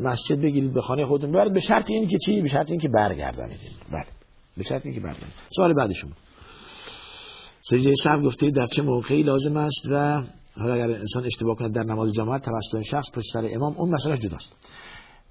[0.00, 2.88] مسجد بگیرید به خانه خودتون ببرید به شرط این که چی؟ به شرط این که
[2.88, 3.58] برگردانید.
[3.92, 4.06] بله.
[4.56, 5.34] به شرط این که برگردانید.
[5.56, 6.10] سوال بعد شما.
[7.62, 10.22] سجده سهو گفته در چه موقعی لازم است و
[10.56, 14.16] حالا اگر انسان اشتباه کنه در نماز جماعت توسط شخص پشت سر امام اون مسئله
[14.16, 14.56] جداست.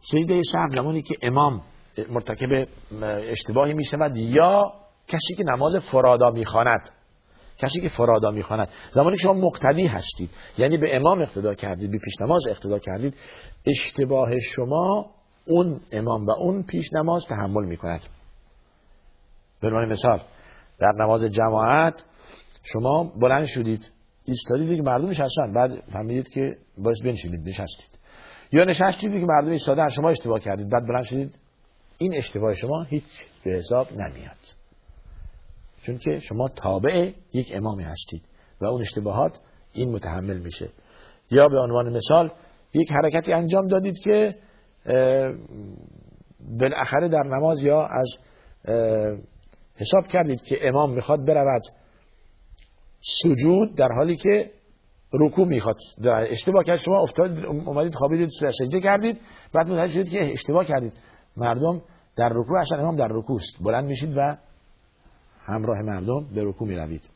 [0.02, 1.62] سجده سهو زمانی که امام
[2.10, 2.68] مرتکب
[3.04, 4.74] اشتباهی می شود یا
[5.08, 6.90] کسی که نماز فرادا می‌خواند.
[7.58, 8.68] کسی که فرادا می‌خواند.
[8.94, 13.16] زمانی که شما مقتدی هستید یعنی به امام اقتدا کردید به پیش نماز اقتدا کردید
[13.66, 15.06] اشتباه شما
[15.48, 18.02] اون امام و اون پیش نماز تحمل می‌کند.
[19.62, 20.22] به مثال
[20.80, 22.04] در نماز جماعت
[22.64, 23.92] شما بلند شدید
[24.26, 27.99] ایستادید که مردم نشستن بعد فهمیدید که باید بنشینید نشستید.
[28.52, 30.70] یا نشستید که مردم ایستادن شما اشتباه کردید.
[30.70, 31.40] بعد بلند شدید.
[31.98, 33.04] این اشتباه شما هیچ
[33.44, 34.38] به حساب نمیاد.
[35.86, 38.22] چون که شما تابع یک امامی هستید
[38.62, 39.40] و اون اشتباهات
[39.74, 40.70] این متحمل میشه.
[41.32, 42.32] یا به عنوان مثال
[42.74, 44.36] یک حرکتی انجام دادید که
[46.60, 48.18] بالاخره در نماز یا از
[49.76, 51.64] حساب کردید که امام می‌خواد برود.
[53.22, 54.52] سجود در حالی که
[55.14, 55.76] رکوع می‌خواد.
[56.08, 59.18] اشتباه کرد شما افتاد اومدید خوابیدید سجده کردید
[59.54, 60.94] بعد متوجه شدید که اشتباه کردید.
[61.38, 61.82] مردم
[62.18, 63.64] در رکوع اصلا امام در رکوع است.
[63.64, 64.38] بلند میشید و
[65.46, 67.10] همراه مردم به رکوع می روید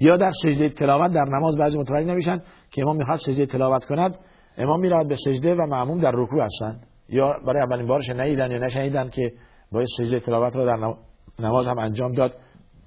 [0.00, 4.18] یا در سجده تلاوت در نماز بعضی متوجه نمیشن که امام می‌خواد سجده تلاوت کند.
[4.58, 6.86] امام می‌رود به سجده و معموم در رکوع هستند.
[7.08, 9.32] یا برای اولین بارش نیدن یا نشنیدن که
[9.72, 10.94] باید سجده تلاوت را در
[11.38, 12.34] نماز هم انجام داد.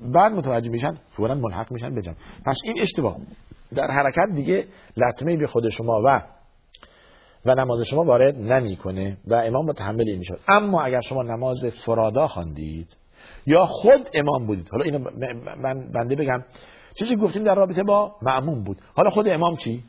[0.02, 3.18] بعد متوجه میشن فورا ملحق میشن بجم پس این اشتباه.
[3.76, 6.22] در حرکت دیگه لطمه به خود شما و
[7.46, 12.28] و نماز شما وارد نمی‌کنه و امام متحمل این می‌شد اما اگر شما نماز فرادا
[12.28, 12.98] خواندید
[13.46, 15.00] یا خود امام بودید حالا اینو
[15.64, 16.44] من بنده بگم
[17.00, 18.78] چیزی گفتیم در رابطه با معموم بود.
[18.96, 19.84] حالا خود امام چی؟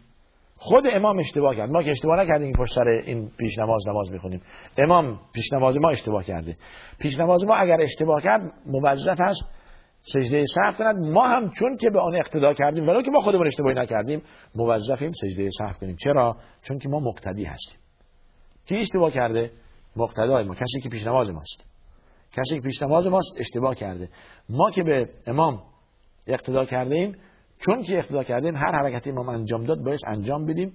[0.56, 1.70] خود امام اشتباه کرد.
[1.70, 4.42] ما که اشتباه نکردیم پشت سر این پیش نماز نماز می‌خونیم.
[4.78, 6.56] امام پیش نماز ما اشتباه کرده.
[6.98, 9.59] پیش نماز ما اگر اشتباه کرد موظف هست
[10.02, 13.46] سجده سهو کند ما هم چون که به آن اقتدا کردیم ولو که ما خودمون
[13.46, 14.22] اشتباهی نکردیم
[14.54, 15.96] موظفیم سجده سهو کنیم.
[15.96, 17.78] چرا؟ چون که ما مقتدی هستیم.
[18.66, 19.50] کی اشتباه کرده؟
[19.96, 21.66] مقتدای ما کسی که پیش نماز ماست.
[22.32, 24.08] کسی که پیش نماز ماست اشتباه کرده.
[24.48, 25.62] ما که به امام
[26.26, 27.16] اقتدا کردیم
[27.58, 30.72] چون که اقتدا کردیم هر حرکتی امام انجام داد باید انجام بدیم.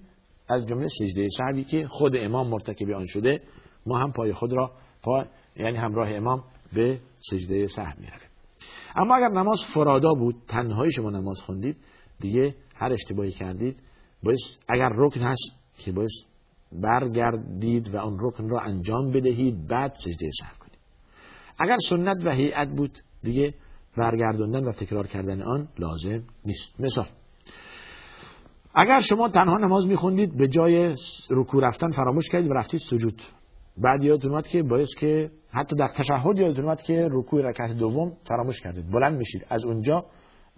[0.48, 3.42] از جمله سجده سهوی که خود امام مرتکب آن شده
[3.86, 4.72] ما هم پای خود را
[5.04, 8.35] پا یعنی همراه امام به سجده سهو می‌رویم.
[8.96, 11.78] اما اگر نماز فرادا بود تنهایی شما نماز خوندید
[12.20, 13.82] دیگه هر اشتباهی کردید
[14.24, 14.38] باید
[14.70, 16.10] اگر رکن هست که باید
[16.72, 20.66] برگردید و اون رکن را انجام بدهید بعد سجده سهو
[21.60, 23.54] اگر سنت و هیئت بود دیگه
[23.98, 26.80] برگردوندن و تکرار کردن آن لازم نیست.
[26.80, 27.08] مثال
[28.76, 30.96] اگر شما تنها نماز میخوندید به جای
[31.32, 33.22] رکوع رفتن فراموش کردید و رفتید سجود.
[33.78, 38.14] بعد یادتون اومد که باعث که حتی در تشهد یادتون اومد که رکوع رکعت دوم
[38.28, 38.92] فراموش کردید.
[38.92, 39.46] بلند میشید.
[39.50, 40.06] از اونجا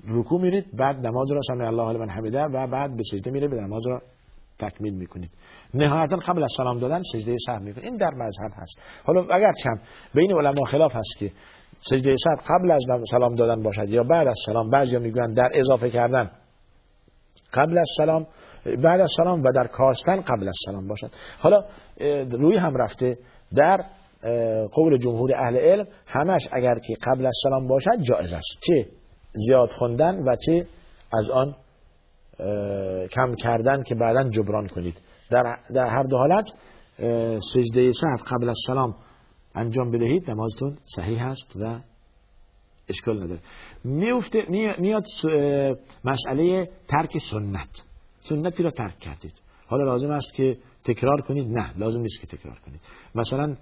[0.07, 3.55] رکوع میرید بعد نماز را سمع الله لمن حمده و بعد به سجده میره به
[3.55, 4.01] نماز را
[4.59, 5.31] تکمیل می‌کنید.
[5.73, 7.85] نهایتا قبل از سلام دادن سجده سهو می‌کنید.
[7.85, 8.81] این در مذهب هست.
[9.03, 9.81] حالا اگر چند
[10.15, 11.31] بین علما خلاف هست که
[11.79, 15.89] سجده سهو قبل از سلام دادن باشد یا بعد از سلام بعضیا میگن در اضافه
[15.89, 16.31] کردن
[17.53, 18.27] قبل از سلام
[18.65, 21.11] بعد از سلام و در کاستن قبل از سلام باشد.
[21.39, 21.63] حالا
[22.31, 23.17] روی هم رفته
[23.55, 23.83] در
[24.71, 28.57] قول جمهور اهل علم همش اگر که قبل از سلام باشد جایز است.
[28.61, 28.85] چه
[29.33, 30.67] زیاد خوندن و چه
[31.13, 31.55] از آن
[33.11, 35.01] کم کردن که بعدا جبران کنید.
[35.31, 36.45] در, در هر دو حالت
[37.53, 38.95] سجده سهو قبل از سلام
[39.55, 41.79] انجام بدهید نمازتون صحیح هست و
[42.89, 43.39] اشکال نداره.
[43.83, 44.39] میفته
[44.79, 45.03] میاد
[46.03, 47.83] مسئله ترک سنت.
[48.29, 49.33] سنتی را ترک کردید.
[49.67, 52.81] حالا لازم است که تکرار کنید؟ نه لازم نیست که تکرار کنید.
[53.15, 53.55] مثلا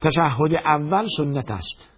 [0.00, 1.90] تشهد اول سنت است.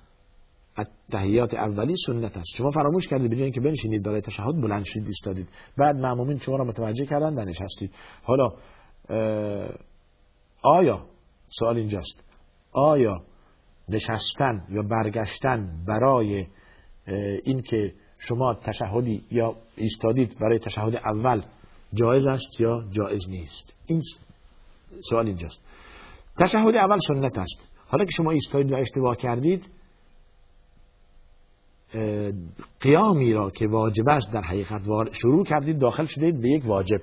[1.13, 2.57] تحیات اولی سنت است.
[2.59, 5.49] شما فراموش کردید به که بنشینید برای تشهد بلند شدید ایستادید.
[5.79, 8.49] بعد معمومین شما را متوجه کردن و نشستید حالا
[10.63, 11.07] آیا
[11.59, 12.25] سوال اینجاست؟
[12.73, 13.15] آیا
[13.89, 16.47] نشستن یا برگشتن برای
[17.45, 17.95] اینکه
[18.29, 21.43] شما تشهدی یا ایستادید برای تشهد اول
[21.95, 24.03] جایز است یا جایز نیست؟ این
[25.11, 25.61] سوال اینجاست.
[26.39, 27.59] تشهد اول سنت است.
[27.87, 29.69] حالا که شما ایستادید و اشتباه کردید
[32.81, 34.83] قیامی را که واجب است در حقیقت
[35.13, 37.01] شروع کردید داخل شدید به یک واجب.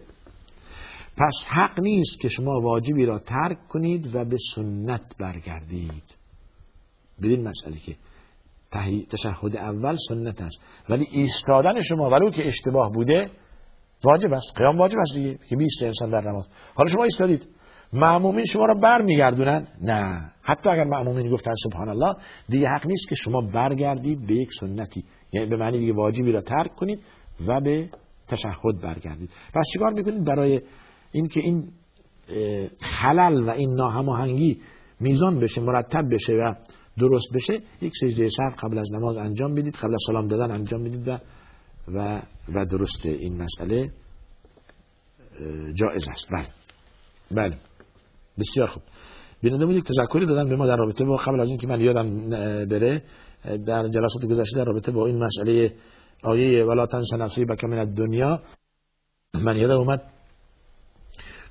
[1.17, 6.03] پس حق نیست که شما واجبی را ترک کنید و به سنت برگردید.
[7.21, 7.95] بدین مسئله که
[9.11, 10.59] تشهد اول سنت است.
[10.89, 13.29] ولی ایستادن شما ولو که اشتباه بوده
[14.03, 14.47] واجب است.
[14.55, 16.49] قیام واجب است دیگه که بیست انسان در نماز.
[16.75, 17.47] حالا شما ایستادید.
[17.93, 20.31] معمومین شما را برمیگردونن؟ نه.
[20.41, 22.15] حتی اگر معمومین گفتن سبحان الله
[22.49, 25.03] دیگه حق نیست که شما برگردید به یک سنتی.
[25.33, 26.99] یعنی به معنی دیگه واجبی را ترک کنید
[27.47, 27.89] و به
[28.27, 29.29] تشهد برگردید.
[29.53, 30.61] پس چیکار می‌کنید؟ برای
[31.11, 31.67] اینکه این
[32.81, 34.61] خلل و این ناهماهنگی
[34.99, 36.53] میزان بشه مرتب بشه و
[36.99, 40.83] درست بشه یک سجده سر قبل از نماز انجام بدید قبل از سلام دادن انجام
[40.83, 41.17] بدید و
[41.87, 42.21] و,
[42.55, 43.91] و درست این مسئله
[45.73, 46.27] جایز است.
[46.31, 46.47] بله.
[47.31, 47.57] بله.
[48.39, 48.83] بسیار خوب.
[49.43, 52.29] بیننده بودید تذکری دادن به ما در رابطه با قبل از اینکه من یادم
[52.65, 53.03] بره
[53.45, 55.73] در جلسات گذشته در رابطه با این مسئله
[56.23, 58.41] آیه ولا تنس نصیبک من دنیا
[59.43, 60.01] من یادم اومد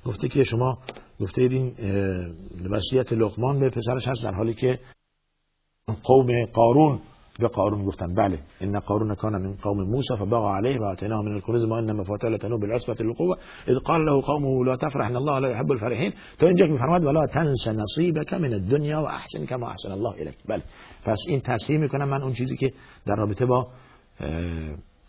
[0.05, 0.77] گفته که شما
[1.19, 1.73] گفته این
[2.69, 4.79] وصیت لقمان به پسرش هست در حالی که
[6.03, 6.99] قوم قارون.
[7.39, 11.65] به قارون گفتن بله ان قارون کان من قوم موسی فبغى عليه واتيناه من الكنوز
[11.65, 15.49] ما ان مفاتيح لتنوب بالعصبة القوة اذ قال له قومه لا تفرح ان الله لا
[15.49, 16.13] يحب الفرحين.
[16.39, 20.63] تو اینجا میفرماد ولا تنس نصيبك من الدنيا واحسن كما احسن الله اليك بله.
[21.05, 22.73] پس این تصحیح می‌کنم من اون چیزی که
[23.05, 23.67] در رابطه با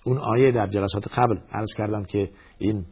[0.05, 2.85] اون آیه در جلسات قبل عرض کردم که این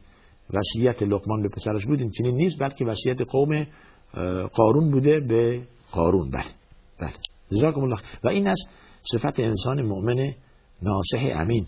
[0.54, 3.66] وصیت لقمان به پسرش بود این چنین نیست بلکه وصیت قوم
[4.52, 6.30] قارون بوده به قارون.
[6.30, 6.44] بله
[7.00, 7.37] بله.
[7.52, 7.98] جزاکم الله.
[8.24, 8.68] و این است
[9.12, 10.32] صفت انسان مؤمن
[10.82, 11.66] ناصح امین.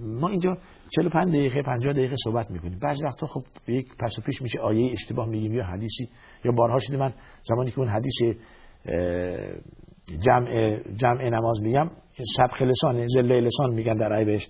[0.00, 0.56] ما اینجا
[0.96, 2.78] 45 دقیقه 50 دقیقه صحبت می‌کنیم.
[2.78, 6.08] بعضی وقتا خب یک پس و پیش میشه آیه اشتباه میگیم یا حدیثی
[6.44, 8.36] یا بارها شده من زمانی که اون حدیث
[10.20, 11.90] جمع جمع نماز میگم
[12.36, 14.48] سبخ لسان زله لسان میگن در عیبش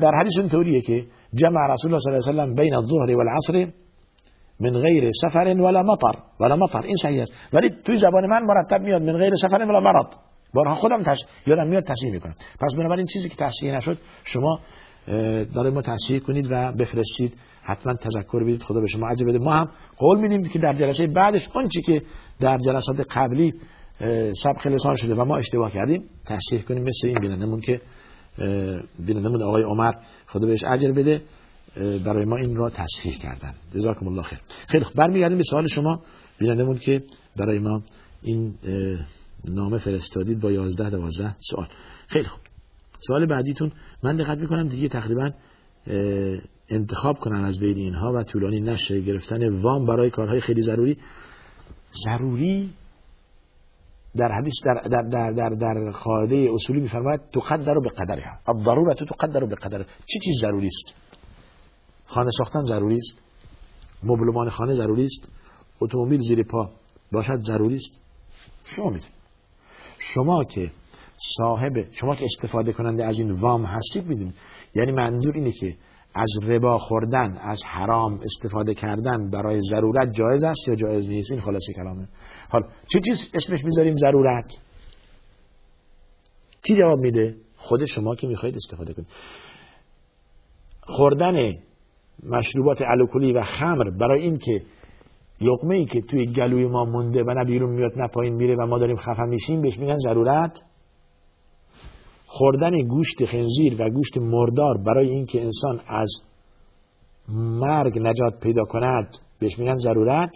[0.00, 3.16] در حدیث اون طوریه که جمع رسول الله صلی الله علیه و سلم بین الظهر
[3.16, 3.72] والعصر
[4.60, 6.82] من غیر سفر ولا مطر ولا مطر.
[6.82, 7.32] این صحیح است.
[7.52, 10.04] ولی توی زبان من مرتب میاد من غیر سفر ولا مرض.
[10.54, 11.18] بارها خودم تش...
[11.46, 12.34] یادم میاد تصحیح می‌کنم.
[12.60, 14.60] پس بنابراین چیزی که تصحیح نشد شما
[15.54, 17.36] داره ما تصحیح کنید و بفرستید.
[17.62, 18.62] حتما تذکر بدید.
[18.62, 19.38] خدا به شما عجب بده.
[19.38, 22.02] ما هم قول میدیم که در جلسه بعدش اون چی که
[22.40, 23.54] در جلسات قبلی
[24.42, 26.82] سبق لسان شده و ما اشتباه کردیم تصحیح کنیم.
[26.82, 27.80] مثل این بینندمون که
[29.06, 29.92] بینندمون آقای عمر
[30.26, 31.20] خدا بهش اجر بده.
[31.76, 33.54] برای ما این را تصحیح کردن.
[33.74, 34.38] جزاکم الله خیر.
[34.68, 34.96] خیلی خوب.
[34.96, 36.02] برمیگردیم به سوال شما.
[36.38, 37.02] بینندمون که
[37.36, 37.82] برای ما
[38.22, 38.54] این
[39.44, 41.68] نامه فرستادید با 11 12 سوال.
[42.06, 42.40] خیلی خوب.
[43.06, 43.72] سوال بعدیتون.
[44.02, 45.30] من دقت می‌کنم دیگه تقریبا
[46.68, 49.00] انتخاب کنن از بین اینها و طولانی نشه.
[49.00, 50.96] گرفتن وام برای کارهای خیلی ضروری.
[52.04, 52.70] ضروری؟
[54.16, 58.38] در حدیث در در در در, در قاعده اصولی میفرماید تقدر به قدرها.
[58.48, 59.78] الضروره تقدر به قدر.
[59.82, 60.94] چی چیز ضروری است؟
[62.08, 63.22] خانه ساختن ضروری است.
[64.02, 65.28] مبلمان خانه ضروری است.
[65.80, 66.70] اتومبیل زیر پا
[67.12, 68.00] باشد ضروری است.
[68.64, 69.12] شما می‌دونید
[69.98, 70.70] شما که
[71.36, 74.34] صاحب شما که استفاده کننده از این وام هستید می‌دونید.
[74.74, 75.76] یعنی منظور اینه که
[76.14, 81.40] از ربا خوردن از حرام استفاده کردن برای ضرورت جایز است یا جایز نیست؟ این
[81.40, 82.08] خلاصه کلامه.
[82.48, 84.52] حال چه چیز اسمش می‌ذاریم ضرورت؟
[86.62, 89.08] کی جواب میده؟ خود شما که می‌خواید استفاده کنید.
[90.82, 91.54] خوردن
[92.22, 94.62] مشروبات الکلی و خمر برای اینکه
[95.40, 98.66] لقمه ای که توی گلوی ما مونده و نه بیرون میاد نه پایین میره و
[98.66, 100.60] ما داریم خفه میشیم بهش میگن ضرورت
[102.26, 106.10] خوردن گوشت خنزیر و گوشت مردار برای اینکه انسان از
[107.28, 110.32] مرگ نجات پیدا کند بهش میگن ضرورت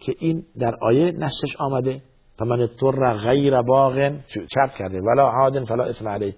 [0.00, 2.02] که این در آیه نصش آمده.
[2.38, 5.00] فمن اضطر غیر باغ چرت کرده.
[5.00, 6.34] ولا عاد فلا اثم علیه.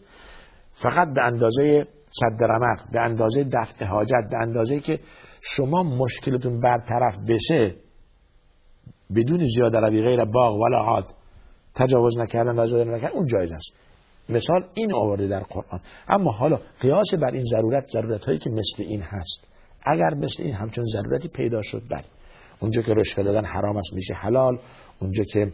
[0.83, 4.99] فقط به اندازه صد رمق به اندازه دفع حاجت به اندازه که
[5.41, 7.75] شما مشکلتون برطرف بشه
[9.17, 11.15] بدون زیاده روی غیر باغ ولا عاد
[11.75, 13.73] تجاوز نکردن و زیاده نکردن اون جایز است.
[14.29, 15.81] مثال این آورده در قرآن.
[16.09, 19.47] اما حالا قیاس بر این ضرورت ضرورت هایی که مثل این هست.
[19.83, 22.05] اگر مثل این همچون ضرورتی پیدا شد بله.
[22.61, 24.59] اونجا که رشوه دادن حرام است میشه حلال.
[25.01, 25.51] اونجا که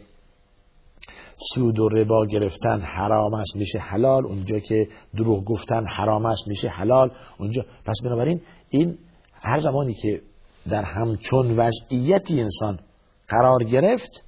[1.54, 4.26] سود و ربا گرفتن حرام است میشه حلال.
[4.26, 7.10] اونجا که دروغ گفتن حرام است میشه حلال.
[7.38, 8.98] اونجا پس بنابراین این
[9.42, 10.22] هر زمانی که
[10.70, 12.78] در همچون وضعیتی انسان
[13.28, 14.24] قرار گرفت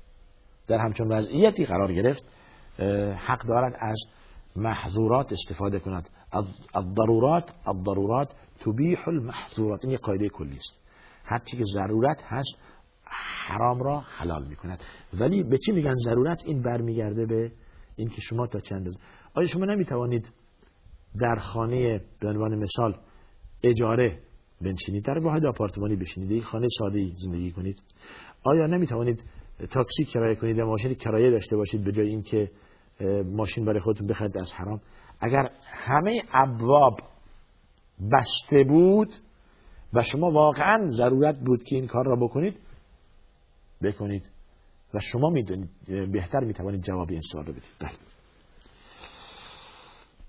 [0.68, 2.25] در همچون وضعیتی قرار گرفت
[3.16, 3.99] حق دارد از
[4.57, 6.09] محظورات استفاده کند.
[6.75, 9.85] الضرورات الضرورات تبیح المحظورات.
[9.85, 10.81] این قاعده کلی است
[11.25, 12.57] هر چی که ضرورت هست
[13.11, 14.83] حرام را حلال می کند
[15.21, 17.53] ولی به چی میگن ضرورت؟ این برمیگرده به
[17.97, 18.99] این که شما تا چند از
[19.35, 20.33] آیا شما نمی توانید
[21.21, 22.99] در خانه به عنوان مثال
[23.62, 24.18] اجاره
[24.61, 27.83] بنشینید؟ در واحد آپارتمانی بشینید یک خانه ساده زندگی کنید.
[28.42, 29.25] آیا نمی توانید
[29.71, 32.51] تاکسی کرایه کنید یا ماشین کرایه داشته باشید به جای اینکه
[33.25, 34.81] ماشین برای خودتون بخرید؟ از حرام.
[35.21, 37.01] اگر همه ابواب
[38.12, 39.09] بسته بود
[39.92, 42.61] و شما واقعا ضرورت بود که این کار را بکنید
[43.83, 44.31] بکنید
[44.95, 45.71] و شما می‌دونید
[46.12, 47.75] بهتر می‌توانید جواب این سوال رو بدید.
[47.81, 47.91] بله.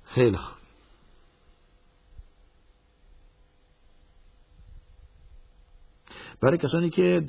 [0.03, 0.59] خیلی خوب.
[6.41, 7.19] برای کسانی که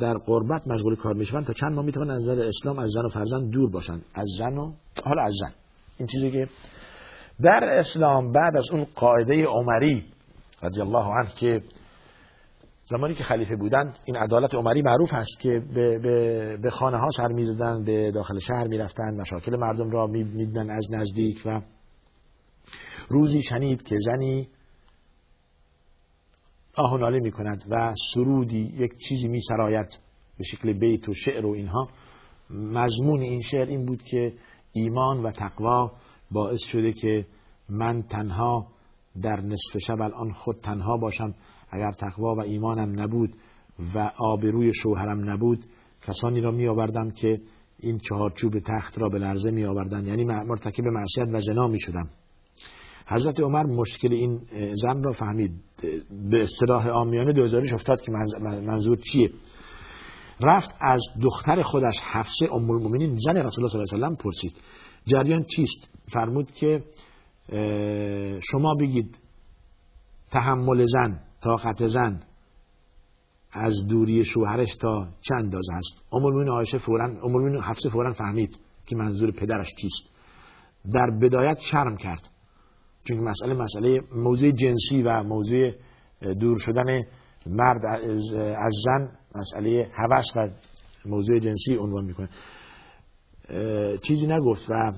[0.00, 3.08] در قربت مشغول کار می‌شوند تا چند ماه می‌توان از نظر اسلام از زن و
[3.08, 4.72] فرزند دور باشند؟ از زن و
[5.04, 5.52] حالا از زن.
[5.98, 6.48] این چیزی که
[7.42, 10.04] در اسلام بعد از اون قاعده عمری
[10.62, 11.62] رضی الله عنه که
[12.88, 17.08] زمانی که خلیفه بودند این عدالت عمری معروف هست که به, به, به خانه ها
[17.16, 21.60] سر می‌زدن به داخل شهر می‌رفتن مشاکل مردم را می‌دیدن از نزدیک و
[23.08, 24.48] روزی شنید که زنی
[26.76, 29.98] آه می کند و سرودی یک چیزی می سراید
[30.38, 31.88] به شکل بیت و شعر و اینها.
[32.50, 34.32] مضمون این شعر این بود که
[34.72, 35.92] ایمان و تقوا
[36.30, 37.26] باعث شده که
[37.68, 38.66] من تنها
[39.22, 41.34] در نصف شب الان خود تنها باشم.
[41.76, 43.36] اگر تقوا و ایمانم نبود
[43.94, 45.64] و آبروی شوهرم نبود
[46.06, 47.40] کسانی را می آوردم که
[47.80, 52.08] این چهارچوب تخت را به لرزه می آوردن یعنی مرتکب معصیت و زنا می شدم
[53.08, 54.40] حضرت عمر مشکل این
[54.74, 55.52] زن را فهمید.
[56.30, 58.12] به اصطلاح آمیانه دوزاریش افتاد که
[58.42, 59.30] منظور چیه؟
[60.40, 64.52] رفت از دختر خودش حفصه ام المؤمنین زن رسول الله صلی الله علیه و پرسید.
[65.06, 66.84] جریان چیست؟ فرمود که
[68.52, 69.18] شما بگید
[70.30, 71.20] تحمل زن.
[71.46, 72.22] طاقت زن.
[73.52, 76.04] از دوری شوهرش تا چند اندازه است.
[76.12, 80.10] ام المؤمنین عایشه فورا ام المؤمنین حفصه فورا فهمید که منظور پدرش چیست.
[80.92, 82.28] در بدایت شرم کرد.
[83.04, 85.70] چون مسئله مسئله موضوع جنسی و موضوع
[86.40, 87.02] دور شدن
[87.46, 87.86] مرد
[88.58, 90.48] از زن مسئله هوس و
[91.08, 92.28] موضوع جنسی عنوان می‌کنه.
[94.02, 94.92] چیزی نگفت و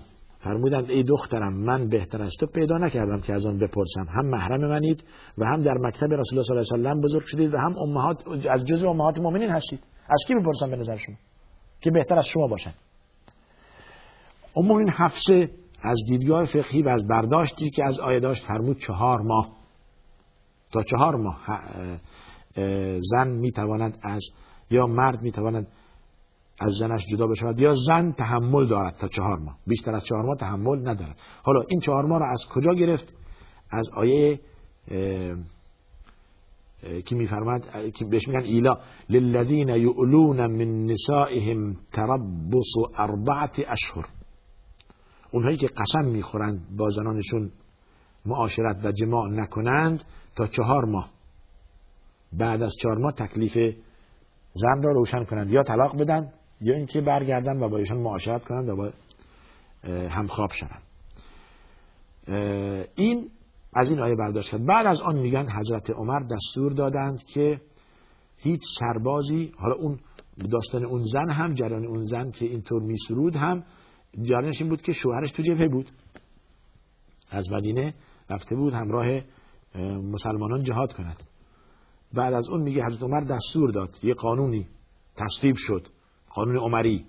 [0.49, 4.07] فرمودند ای دخترم من بهتر از تو پیدا نکردم که از آن بپرسم.
[4.09, 5.05] هم محرم منید
[5.39, 7.75] و هم در مکتب رسول الله صلی الله علیه و سلم بزرگ شدید و هم
[7.79, 9.81] امهات از جزء امهات مؤمنین هستید.
[10.11, 11.15] از کی بپرسم به نظر شما؟
[11.81, 12.73] که بهتر از شما باشن.
[14.57, 15.51] امور این حفصه
[15.83, 19.49] از دیدگاه فقهی و از برداشتی که از آیه داشت فرمود چهار ماه.
[20.73, 21.47] تا چهار ماه
[23.01, 24.23] زن می‌تواند از
[24.71, 25.67] یا مرد می‌تواند
[26.61, 29.59] از زنش جدا بشود یا زن تحمل دارد تا چهار ماه.
[29.67, 31.17] بیشتر از چهار ماه تحمل ندارد.
[31.43, 33.15] حالا این چهار ماه را از کجا گرفت؟
[33.71, 34.41] از آیه
[37.05, 38.79] که میفرماد که بهش میگن ایلا.
[39.09, 44.07] للذین یؤلون من نسائهم تربص اربعه اشهر.
[45.31, 47.51] اونهایی که قسم می‌خورند با زنانشون
[48.27, 50.05] معاشرت و جماع نکنند
[50.37, 51.11] تا چهار ماه.
[52.33, 53.77] بعد از چهار ماه تکلیف
[54.55, 58.69] زن را روشن کنند یا طلاق بدن یا اینکه برگردن و با ایشان معاشرت کنند
[58.69, 58.93] و با
[60.09, 60.83] همخواب شوند.
[62.95, 63.31] این
[63.75, 64.67] از این آیه برداشت کرد.
[64.67, 67.61] بعد از آن میگن حضرت عمر دستور دادند که
[68.37, 69.99] هیچ سربازی حالا اون
[70.51, 73.65] داستان اون زن هم جریان اون زن که اینطور میسرود هم
[74.23, 75.91] جریانش این بود که شوهرش تو جبهه بود.
[77.31, 77.95] از مدینه
[78.31, 79.21] رفته بود همراه
[80.13, 81.23] مسلمانان جهاد کند.
[82.15, 83.99] بعد از اون میگه حضرت عمر دستور داد.
[84.03, 84.67] یه قانونی
[85.17, 85.87] تصویب شد.
[86.31, 87.07] قانون عمری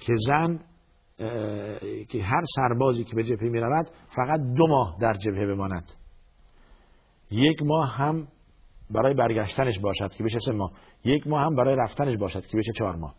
[0.00, 0.60] که زن
[2.08, 5.92] که هر سربازی که به جبهه می رود فقط دو ماه در جبهه بماند.
[7.30, 8.28] یک ماه هم
[8.90, 10.72] برای برگشتنش باشد که بشه سه ماه.
[11.04, 13.14] یک ماه هم برای رفتنش باشد که بشه چهار ماه.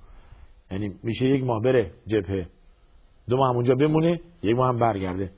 [0.71, 2.49] یعنی میشه یک ماه بره جبهه.
[3.29, 5.31] دو ماه هم اونجا بمونه یک ماه هم برگرده.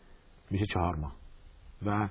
[0.52, 1.16] میشه چهار ماه.
[1.86, 2.10] و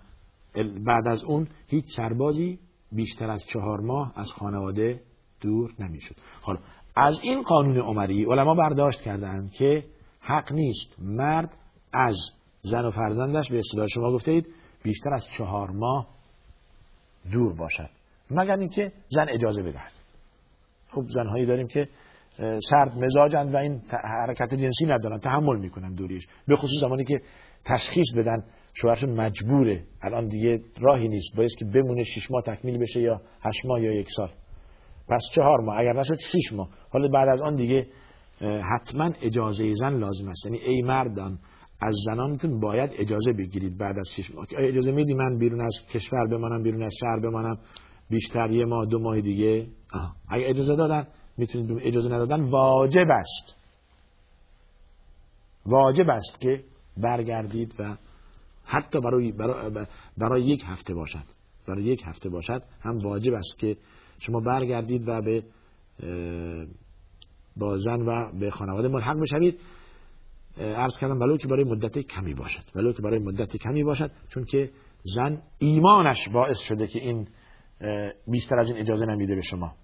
[0.86, 2.58] بعد از اون هیچ سربازی
[2.92, 5.00] بیشتر از چهار ماه از خانواده
[5.40, 6.16] دور نمی‌شد.
[6.42, 6.60] حالا
[6.96, 9.84] از این قانون عمری علما برداشت کردند که
[10.20, 11.56] حق نیست مرد
[11.92, 12.16] از
[12.62, 14.48] زن و فرزندش به اصطلاح شما گفتید
[14.82, 16.08] بیشتر از چهار ماه
[17.32, 17.90] دور باشد.
[18.30, 19.92] مگر اینکه زن اجازه بدهد.
[20.90, 21.88] خب زنهایی داریم که
[22.70, 26.26] سرد مزاجند و این حرکت جنسی ندارن تحمل می‌کنن دوریش.
[26.48, 27.20] به خصوص زمانی که
[27.64, 29.84] تشخیص بدن شوهرشون مجبوره.
[30.02, 31.36] الان دیگه راهی نیست.
[31.36, 34.30] باید که بمونه شش ماه تکمیل بشه یا هشت ماه یا یک سال.
[35.08, 35.78] پس چهار ماه.
[35.78, 36.68] اگر نشد شش ماه.
[36.90, 37.86] حالا بعد از آن دیگه
[38.40, 40.46] حتما اجازه زن لازم است.
[40.46, 41.38] یعنی ای مردان
[41.80, 44.46] از زنانتون باید اجازه بگیرید بعد از شش ماه.
[44.58, 47.58] اجازه میدی من بیرون از کشور بمانم بیرون از شهر بمانم؟
[48.10, 49.66] بیشتر یه ماه دو ماه دیگه؟
[50.28, 52.40] اگه اجازه دادن می‌تونید اجازه ندادن.
[52.40, 53.56] واجب است.
[55.66, 56.64] واجب است که
[56.96, 57.96] برگردید و
[58.64, 59.86] حتی برای, برای,
[60.18, 61.24] برای یک هفته باشد.
[61.68, 63.76] برای یک هفته باشد هم واجب است که
[64.26, 65.44] شما برگردید و به
[67.56, 69.60] با زن و به خانواده ملحق بشوید.
[70.58, 72.62] عرض کردم ولو که برای مدت کمی باشد.
[72.74, 74.70] ولو که برای مدت کمی باشد چون که
[75.02, 77.28] زن ایمانش باعث شده که این
[78.26, 79.74] بیشتر از این اجازه نمیده به شما.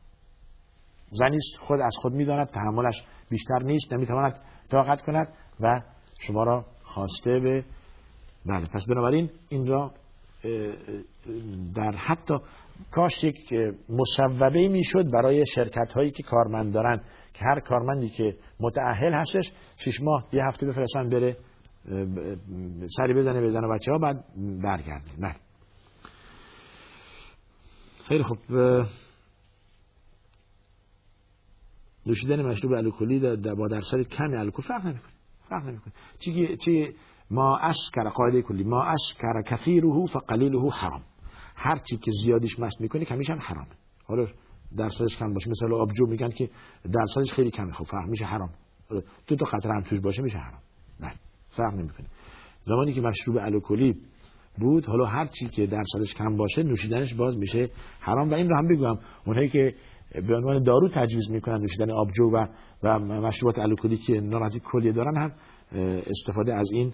[1.10, 5.28] زنی خود از خود می‌داند تحملش بیشتر نیست نمی‌تواند طاقت کند
[5.60, 5.82] و
[6.20, 7.64] شما را خواسته به
[8.46, 9.92] بله پس بنابراین این را
[11.74, 12.34] در حتی
[12.90, 13.52] کاش یک
[13.88, 17.00] مصوبه می‌شد برای شرکت هایی که کارمند دارن
[17.34, 21.36] که هر کارمندی که متعهل هستش شش ماه یه هفته بفرستن بره
[22.96, 24.24] سری بزنه بزنه بچه ها بعد
[24.62, 25.10] برگرده.
[25.18, 25.36] بله
[28.08, 28.38] خیلی خوب.
[32.06, 34.62] نوشیدن مشروب الکلی با درصد کمی الکل.
[34.62, 35.12] فرق نمی‌کنه.
[35.48, 35.92] فرق نمی‌کنه.
[36.18, 36.94] چی چی
[37.30, 38.64] ما اسکر قاعده کلی.
[38.64, 41.02] ما اسکر کثیره فقلیله حرام.
[41.60, 43.68] هر چی که زیادیش مست می‌کنه کمیش هم حرامه.
[44.04, 44.26] حالا
[44.76, 45.50] درصدش کم باشه.
[45.50, 46.50] مثلا آبجو میگن که
[46.92, 47.72] درصدش خیلی کمه.
[47.72, 48.50] خب فرق میشه حرام.
[49.26, 50.60] دو تا قطره هم توش باشه میشه حرام.
[51.00, 51.12] نه
[51.48, 52.06] فرق نمی‌کنه.
[52.64, 53.96] زمانی که مشروب الکلی
[54.58, 58.30] بود حالا هر چی که درصدش کم باشه نوشیدنش باز میشه حرام.
[58.30, 59.74] و این رو هم بگم اونایی که
[60.28, 62.46] به عنوان دارو تجویز می‌کنن نوشیدن آبجو و
[62.82, 65.32] و مشروبات الکلی که ناراحتی کلیه دارن هم
[65.72, 66.92] استفاده از این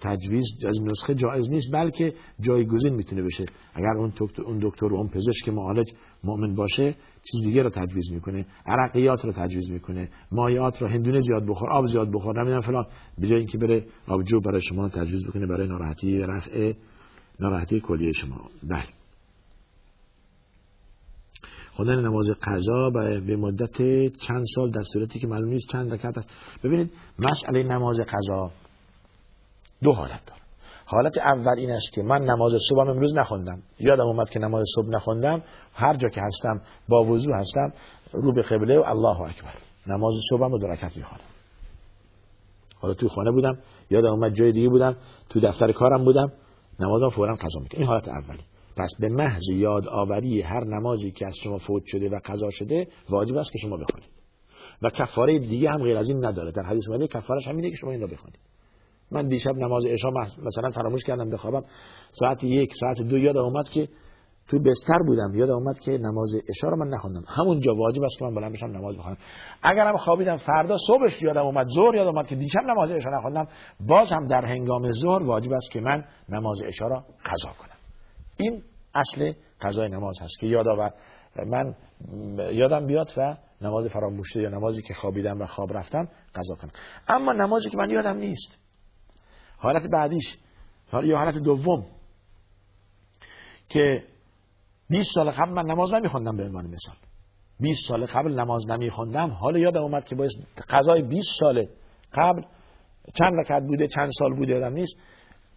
[0.00, 3.44] تجویز از نسخه جایز نیست بلکه جایگزین می‌تونه بشه.
[3.74, 5.92] اگر اون دکتر اون دکتر و اون پزشک معالج
[6.24, 11.46] مؤمن باشه چیز دیگه رو تجویز می‌کنه عرقیات رو تجویز می‌کنه مایعات رو هندونه زیاد
[11.46, 12.86] بخور آب زیاد بخور نمی‌دونم فلان.
[13.18, 16.72] به جای اینکه بره آبجو برای شما تجویز بکنه برای ناراحتی رفع
[17.40, 18.50] ناراحتی کلیه شما.
[18.62, 19.03] بله.
[21.76, 22.90] خوندن نماز قضا
[23.26, 23.76] به مدت
[24.16, 26.28] چند سال در صورتی که معلوم نیست چند رکعت است.
[26.64, 28.50] ببینید مسئله نماز قضا
[29.82, 30.40] دو حالت داره.
[30.86, 33.62] حالت اول این است که من نماز صبح امروز نخوندم.
[33.78, 35.42] یادم اومد که نماز صبح نخوندم.
[35.74, 37.72] هر جا که هستم با وضو هستم
[38.12, 39.54] رو به قبله و الله اکبر.
[39.86, 41.24] نماز صبحم رو دو رکعت می‌خوانم.
[42.80, 43.58] حالا تو خانه بودم
[43.90, 44.96] یادم اومد جای دیگه بودم
[45.28, 46.32] تو دفتر کارم بودم
[46.80, 47.80] نمازم فورا قضا می‌کنم.
[47.80, 48.42] این حالت اولی.
[48.76, 52.88] پس به محض یاد آوری هر نمازی که از شما فوت شده و قضا شده
[53.10, 54.10] واجب است که شما بخوانید.
[54.82, 56.50] و کفاره دیگه هم غیر از این نداره.
[56.50, 58.40] در حدیث اومده کفارش همینه که شما این را بخوانید.
[59.10, 60.10] من دیشب نماز عشا
[60.42, 61.64] مثلا فراموش کردم بخوابم.
[62.12, 63.88] ساعت یک ساعت دو یاد اومد که
[64.48, 65.34] تو بستر بودم.
[65.34, 67.24] یاد اومد که نماز عشا رو من نخوندم.
[67.26, 69.16] همونجا واجب است که من بلند بشم نماز بخونم
[69.62, 73.46] اگرم خوابیدم فردا صبحش یادم اومد ظهر یاد اومد که دیشب نماز عشا نخوندم
[73.80, 77.73] باز هم در هنگام ظهر واجب است که من نماز عشا را قضا کنم.
[78.36, 78.62] این
[78.94, 80.92] اصل قضای نماز هست که یادآور
[81.46, 81.74] من
[82.52, 86.70] یادم بیاد و نماز فراموشته یا نمازی که خوابیدم و خواب رفتم قضا کنم.
[87.08, 88.58] اما نمازی که من یادم نیست.
[89.56, 90.38] حالت بعدیش
[91.02, 91.86] یا حالت دوم.
[93.68, 94.04] که
[94.90, 96.96] 20 سال قبل من نماز نمیخوندم به عنوان مثال.
[97.60, 99.30] 20 سال قبل نماز نمیخوندم.
[99.30, 100.32] حالا یادم اومد که باید
[100.68, 101.66] قضای 20 سال
[102.12, 102.42] قبل
[103.14, 104.96] چند رکعت بوده چند سال بوده یادم نیست.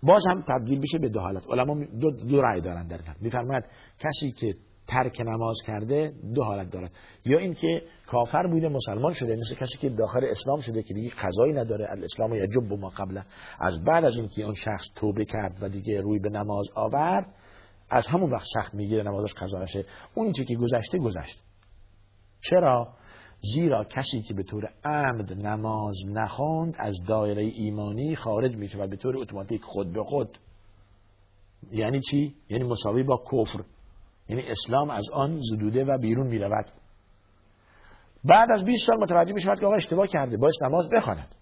[0.04, 1.44] باز هم تبدیل بشه به دو حالت.
[1.50, 3.64] علما دو, دو رأی دارن در میفرماید
[4.00, 4.56] کسی که
[4.88, 6.92] ترک نماز کرده دو حالت دارد.
[7.26, 11.54] یا اینکه کافر بوده مسلمان شده مثل کسی که داخل اسلام شده که دیگه قضایی
[11.54, 11.88] نداره.
[11.90, 13.22] الاسلام یجب ما قبل
[13.60, 17.34] از بعد از اینکه اون شخص توبه کرد و دیگه روی به نماز آورد
[17.90, 19.66] از همون وقت سخت می‌گیره نمازش قضا
[20.16, 21.44] اون چی که گذشته گذشت.
[22.42, 22.94] چرا؟
[23.42, 28.96] زیرا کسی که به طور عمد نماز نخوند از دایره ایمانی خارج میشه و به
[28.96, 30.38] طور اتوماتیک خود به خود.
[31.72, 33.64] یعنی چی؟ یعنی مساوی با کفر.
[34.30, 36.66] یعنی اسلام از آن زدوده و بیرون می رود
[38.24, 41.36] بعد از 20 سال متوجه می شود که آقا اشتباه کرده باید نماز بخواند.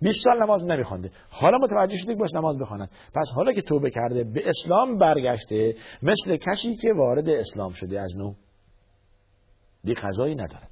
[0.00, 2.90] 20 سال نماز نمیخونده حالا متوجه شده باش نماز بخواند.
[3.14, 8.16] پس حالا که توبه کرده به اسلام برگشته مثل کسی که وارد اسلام شده از
[8.16, 8.34] نو.
[9.84, 10.70] دیگه قضایی ندارد.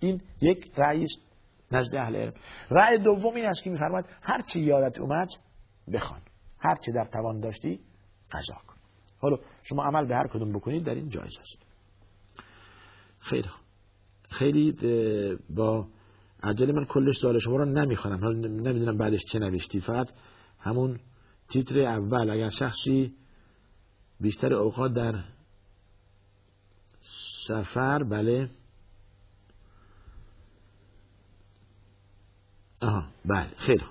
[0.00, 1.06] این یک رأی
[1.72, 2.32] نزد اهل علم.
[2.70, 5.28] رأی دوم این است که میفرماید هر چی یادت اومد
[5.92, 6.20] بخوان.
[6.58, 7.80] هر چی در توان داشتی
[8.30, 8.74] قضا کن.
[9.18, 11.66] حالا شما عمل به هر کدوم بکنید در این جایز است.
[13.18, 13.48] خیلی
[14.30, 14.72] خیلی
[15.50, 15.88] با
[16.42, 18.24] عجله من کلش سوال شما رو نمی‌خوانم.
[18.46, 19.80] نمی‌دونم بعدش چه نوشتی.
[19.80, 20.08] فقط
[20.60, 21.00] همون
[21.48, 22.30] تیتر اول.
[22.30, 23.14] اگر شخصی
[24.20, 25.14] بیشتر اوقات در
[27.48, 28.48] سفر بله.
[32.82, 33.84] آها بله خیلی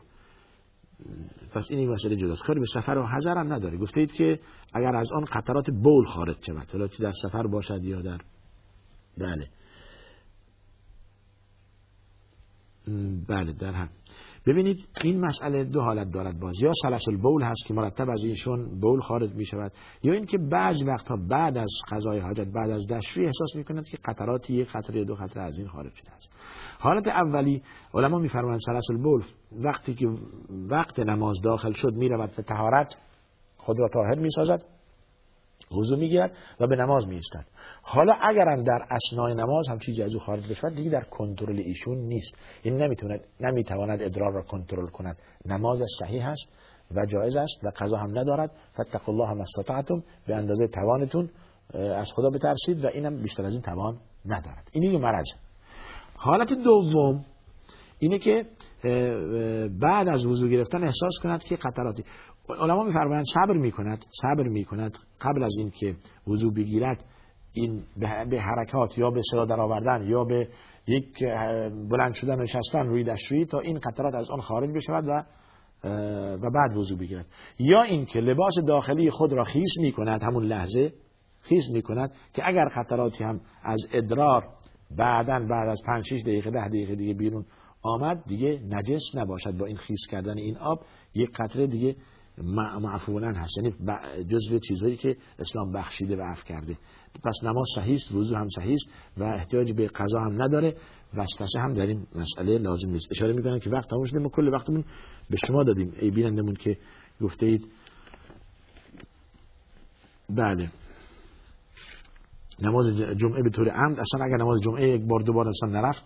[1.53, 2.43] پس این مسئله جداست.
[2.43, 3.77] کاری به سفر و حضر هم نداره.
[3.77, 4.39] گفته اید که
[4.73, 8.21] اگر از آن قطرات بول خارج شود حالا چی در سفر باشد یا در
[9.17, 9.49] بله.
[13.27, 13.89] بله در هم.
[14.47, 18.79] ببینید این مسئله دو حالت دارد باز یا سلسل بول هست که مرتب از ایشون
[18.79, 19.71] بول خارج می شود
[20.03, 23.97] یا اینکه بعض وقتها بعد از قضای حاجت بعد از دشوی احساس می کند که
[24.05, 26.35] قطراتی یک قطره دو قطره از این خارج شده است.
[26.79, 27.61] حالت اولی
[27.93, 30.07] علما میفرمایند سلسل بول وقتی که
[30.69, 32.97] وقت نماز داخل شد می رود به طهارت
[33.57, 34.76] خود را طاهر می سازد
[35.71, 37.45] وضو می‌گیرد و به نماز میستد
[37.81, 41.97] حالا اگرم در اسنای نماز هم چیزی از او خارج بشود دیگه در کنترل ایشون
[41.97, 42.35] نیست.
[42.63, 45.17] این نمی‌تواند نمی‌تواند ادرار را کنترل کند.
[45.45, 46.47] نمازش صحیح است
[46.95, 48.51] و جایز است و قضا هم ندارد.
[48.73, 50.03] فتق الله هم استطعتم.
[50.27, 51.29] به اندازه توانتون
[51.73, 54.69] از خدا بترسید و اینم بیشتر از این توان ندارد.
[54.71, 55.25] این یه مرض.
[56.15, 57.25] حالت دوم
[57.99, 58.45] اینه که
[59.81, 62.03] بعد از وضو گرفتن احساس کند که قطراتی
[62.53, 65.95] علما میفرمایند صبر می‌کند صبر می‌کند قبل از اینکه
[66.27, 67.03] وضو بگیرد
[67.53, 67.83] این
[68.29, 70.47] به حرکات یا به صدا در آوردن یا به
[70.87, 71.23] یک
[71.89, 75.23] بلند شدن نشستن روی دشوی تا این قطرات از آن خارج بشود و
[76.43, 77.25] و بعد وضو بگیرد.
[77.59, 80.93] یا اینکه لباس داخلی خود را خیس می‌کند همون لحظه
[81.41, 84.43] خیس می‌کند که اگر قطراتی هم از ادرار
[84.97, 87.45] بعدا بعد از 5 6 دقیقه 10 دقیقه دیگه بیرون
[87.81, 90.79] آمد دیگه نجس نباشد با این خیس کردن این آب
[91.15, 91.95] یک قطره دیگه
[92.81, 93.57] معفونن هست.
[93.57, 93.75] یعنی
[94.23, 96.77] جزو چیزهایی که اسلام بخشیده و عفو کرده.
[97.23, 98.85] پس نماز صحیح است وضو هم صحیح است
[99.17, 100.75] و احتیاج به قضا هم نداره.
[101.13, 103.07] وسوسه هم در این مسئله لازم نیست.
[103.11, 104.19] اشاره می‌کنن که وقت تموم شده.
[104.19, 104.83] ما کل وقتمون
[105.29, 105.93] به شما دادیم.
[105.99, 106.77] ای بینندمون که
[107.21, 107.67] گفته اید.
[110.29, 110.71] بله.
[112.59, 113.99] نماز جمعه به طور عمد.
[113.99, 116.05] اصلا اگر نماز جمعه یک بار دو بار اصلا نرفت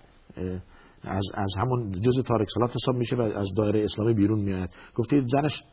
[1.04, 4.70] از, از همون جز تارک صلات حساب میشه و از دایره اسلامی بیرون میاد.
[4.96, 5.64] گفتید زنش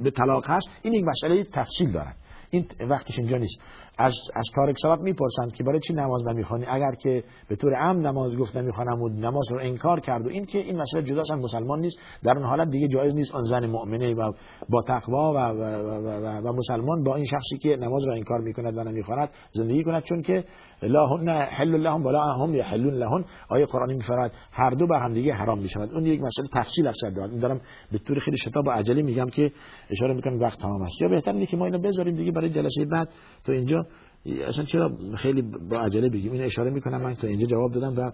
[0.00, 2.16] به طلاق هست این یک مسئله تفصیل دارد.
[2.50, 3.60] این وقتش اینجا نیست.
[3.98, 8.06] از از تارک صلات می‌پرسند که برای چی نماز نمی‌خوانی؟ اگر که به طور عام
[8.06, 11.38] نماز گفت نمی‌خوانم و نماز رو انکار کرد و این که این مسئله جدا هم
[11.38, 14.32] مسلمان نیست در اون حالت دیگه جایز نیست آن زن مؤمنه و
[14.68, 18.78] با تقوا و, و, و, و, مسلمان با این شخصی که نماز رو انکار می‌کند
[18.78, 20.02] و نمی‌خواند زندگی کند.
[20.02, 20.44] چون که
[20.82, 23.24] لا هن حل لهم ولا هم یحلون لهن.
[23.48, 26.98] آیه قرآنی میفرماید هر دو بر هم دیگه حرام می‌شود اون یک مسئله تفصیل است.
[27.16, 27.60] دارد این دارم
[27.92, 29.50] به طور خیلی شتاب و عجله میگم که
[29.90, 31.02] اشاره می‌کنم وقت تمام است.
[31.02, 33.08] یا بهتر اینه که ما اینو بذاریم دیگه برای جلسه بعد
[33.44, 33.83] تو اینجا.
[34.26, 37.02] اصلا چرا خیلی با عجله بگیم این اشاره می‌کنم.
[37.02, 38.12] من تا اینجا جواب دادم و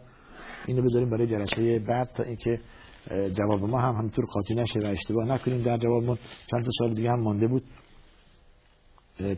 [0.67, 2.61] اینو بذاریم برای جلسه بعد تا اینکه
[3.11, 5.63] جواب ما هم همینطور قاطی نشه و اشتباه نکنیم.
[5.63, 6.19] در جوابمون
[6.51, 7.63] چند تا سال دیگه هم مانده بود.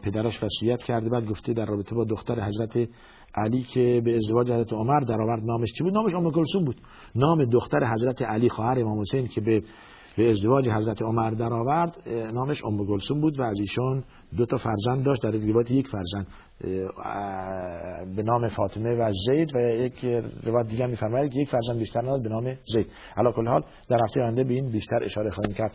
[0.03, 2.89] پدرش وصیت کرده بعد گفته در رابطه با دختر حضرت
[3.35, 6.77] علی که به ازدواج حضرت عمر در آورد نامش چی بود؟ نامش ام کلثوم بود.
[7.15, 9.63] نام دختر حضرت علی خواهر امام حسین که به
[10.17, 14.05] به ازدواج حضرت عمر در آورد نامش ام گلسوم بود و از ایشون
[14.37, 16.27] دو تا فرزند داشت در روایت یک فرزند
[18.17, 20.05] به نام فاطمه و زید و یک
[20.45, 22.87] روایت دیگه میفرماید که یک فرزند بیشتر نداشت به نام زید.
[23.17, 25.73] علا کل حال در هفته آینده به این بیشتر اشاره خواهیم کرد.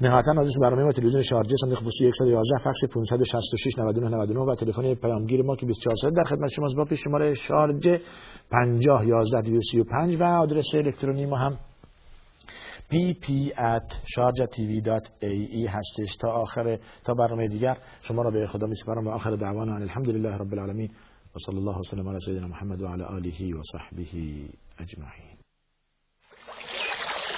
[0.00, 4.94] نهایتا نازش برنامه ما تلویزیون شارجه صندوق پستی 111 فکس 566 99 99 و تلفن
[4.94, 8.00] پیامگیر ما که 24 در خدمت شماست با پیش شماره شارجه
[8.50, 11.58] 50 11 235 و آدرس الکترونی ما هم
[12.90, 13.30] pp
[15.68, 16.16] هستش.
[16.20, 20.52] تا آخر تا برنامه دیگر شما را به خدا میسپارم و آخر دعوانا الحمدلله رب
[20.52, 20.90] العالمین.
[21.34, 24.02] و صلی الله وسلم علی سیدنا محمد و علی آله و صحبه
[24.78, 25.29] اجمعین.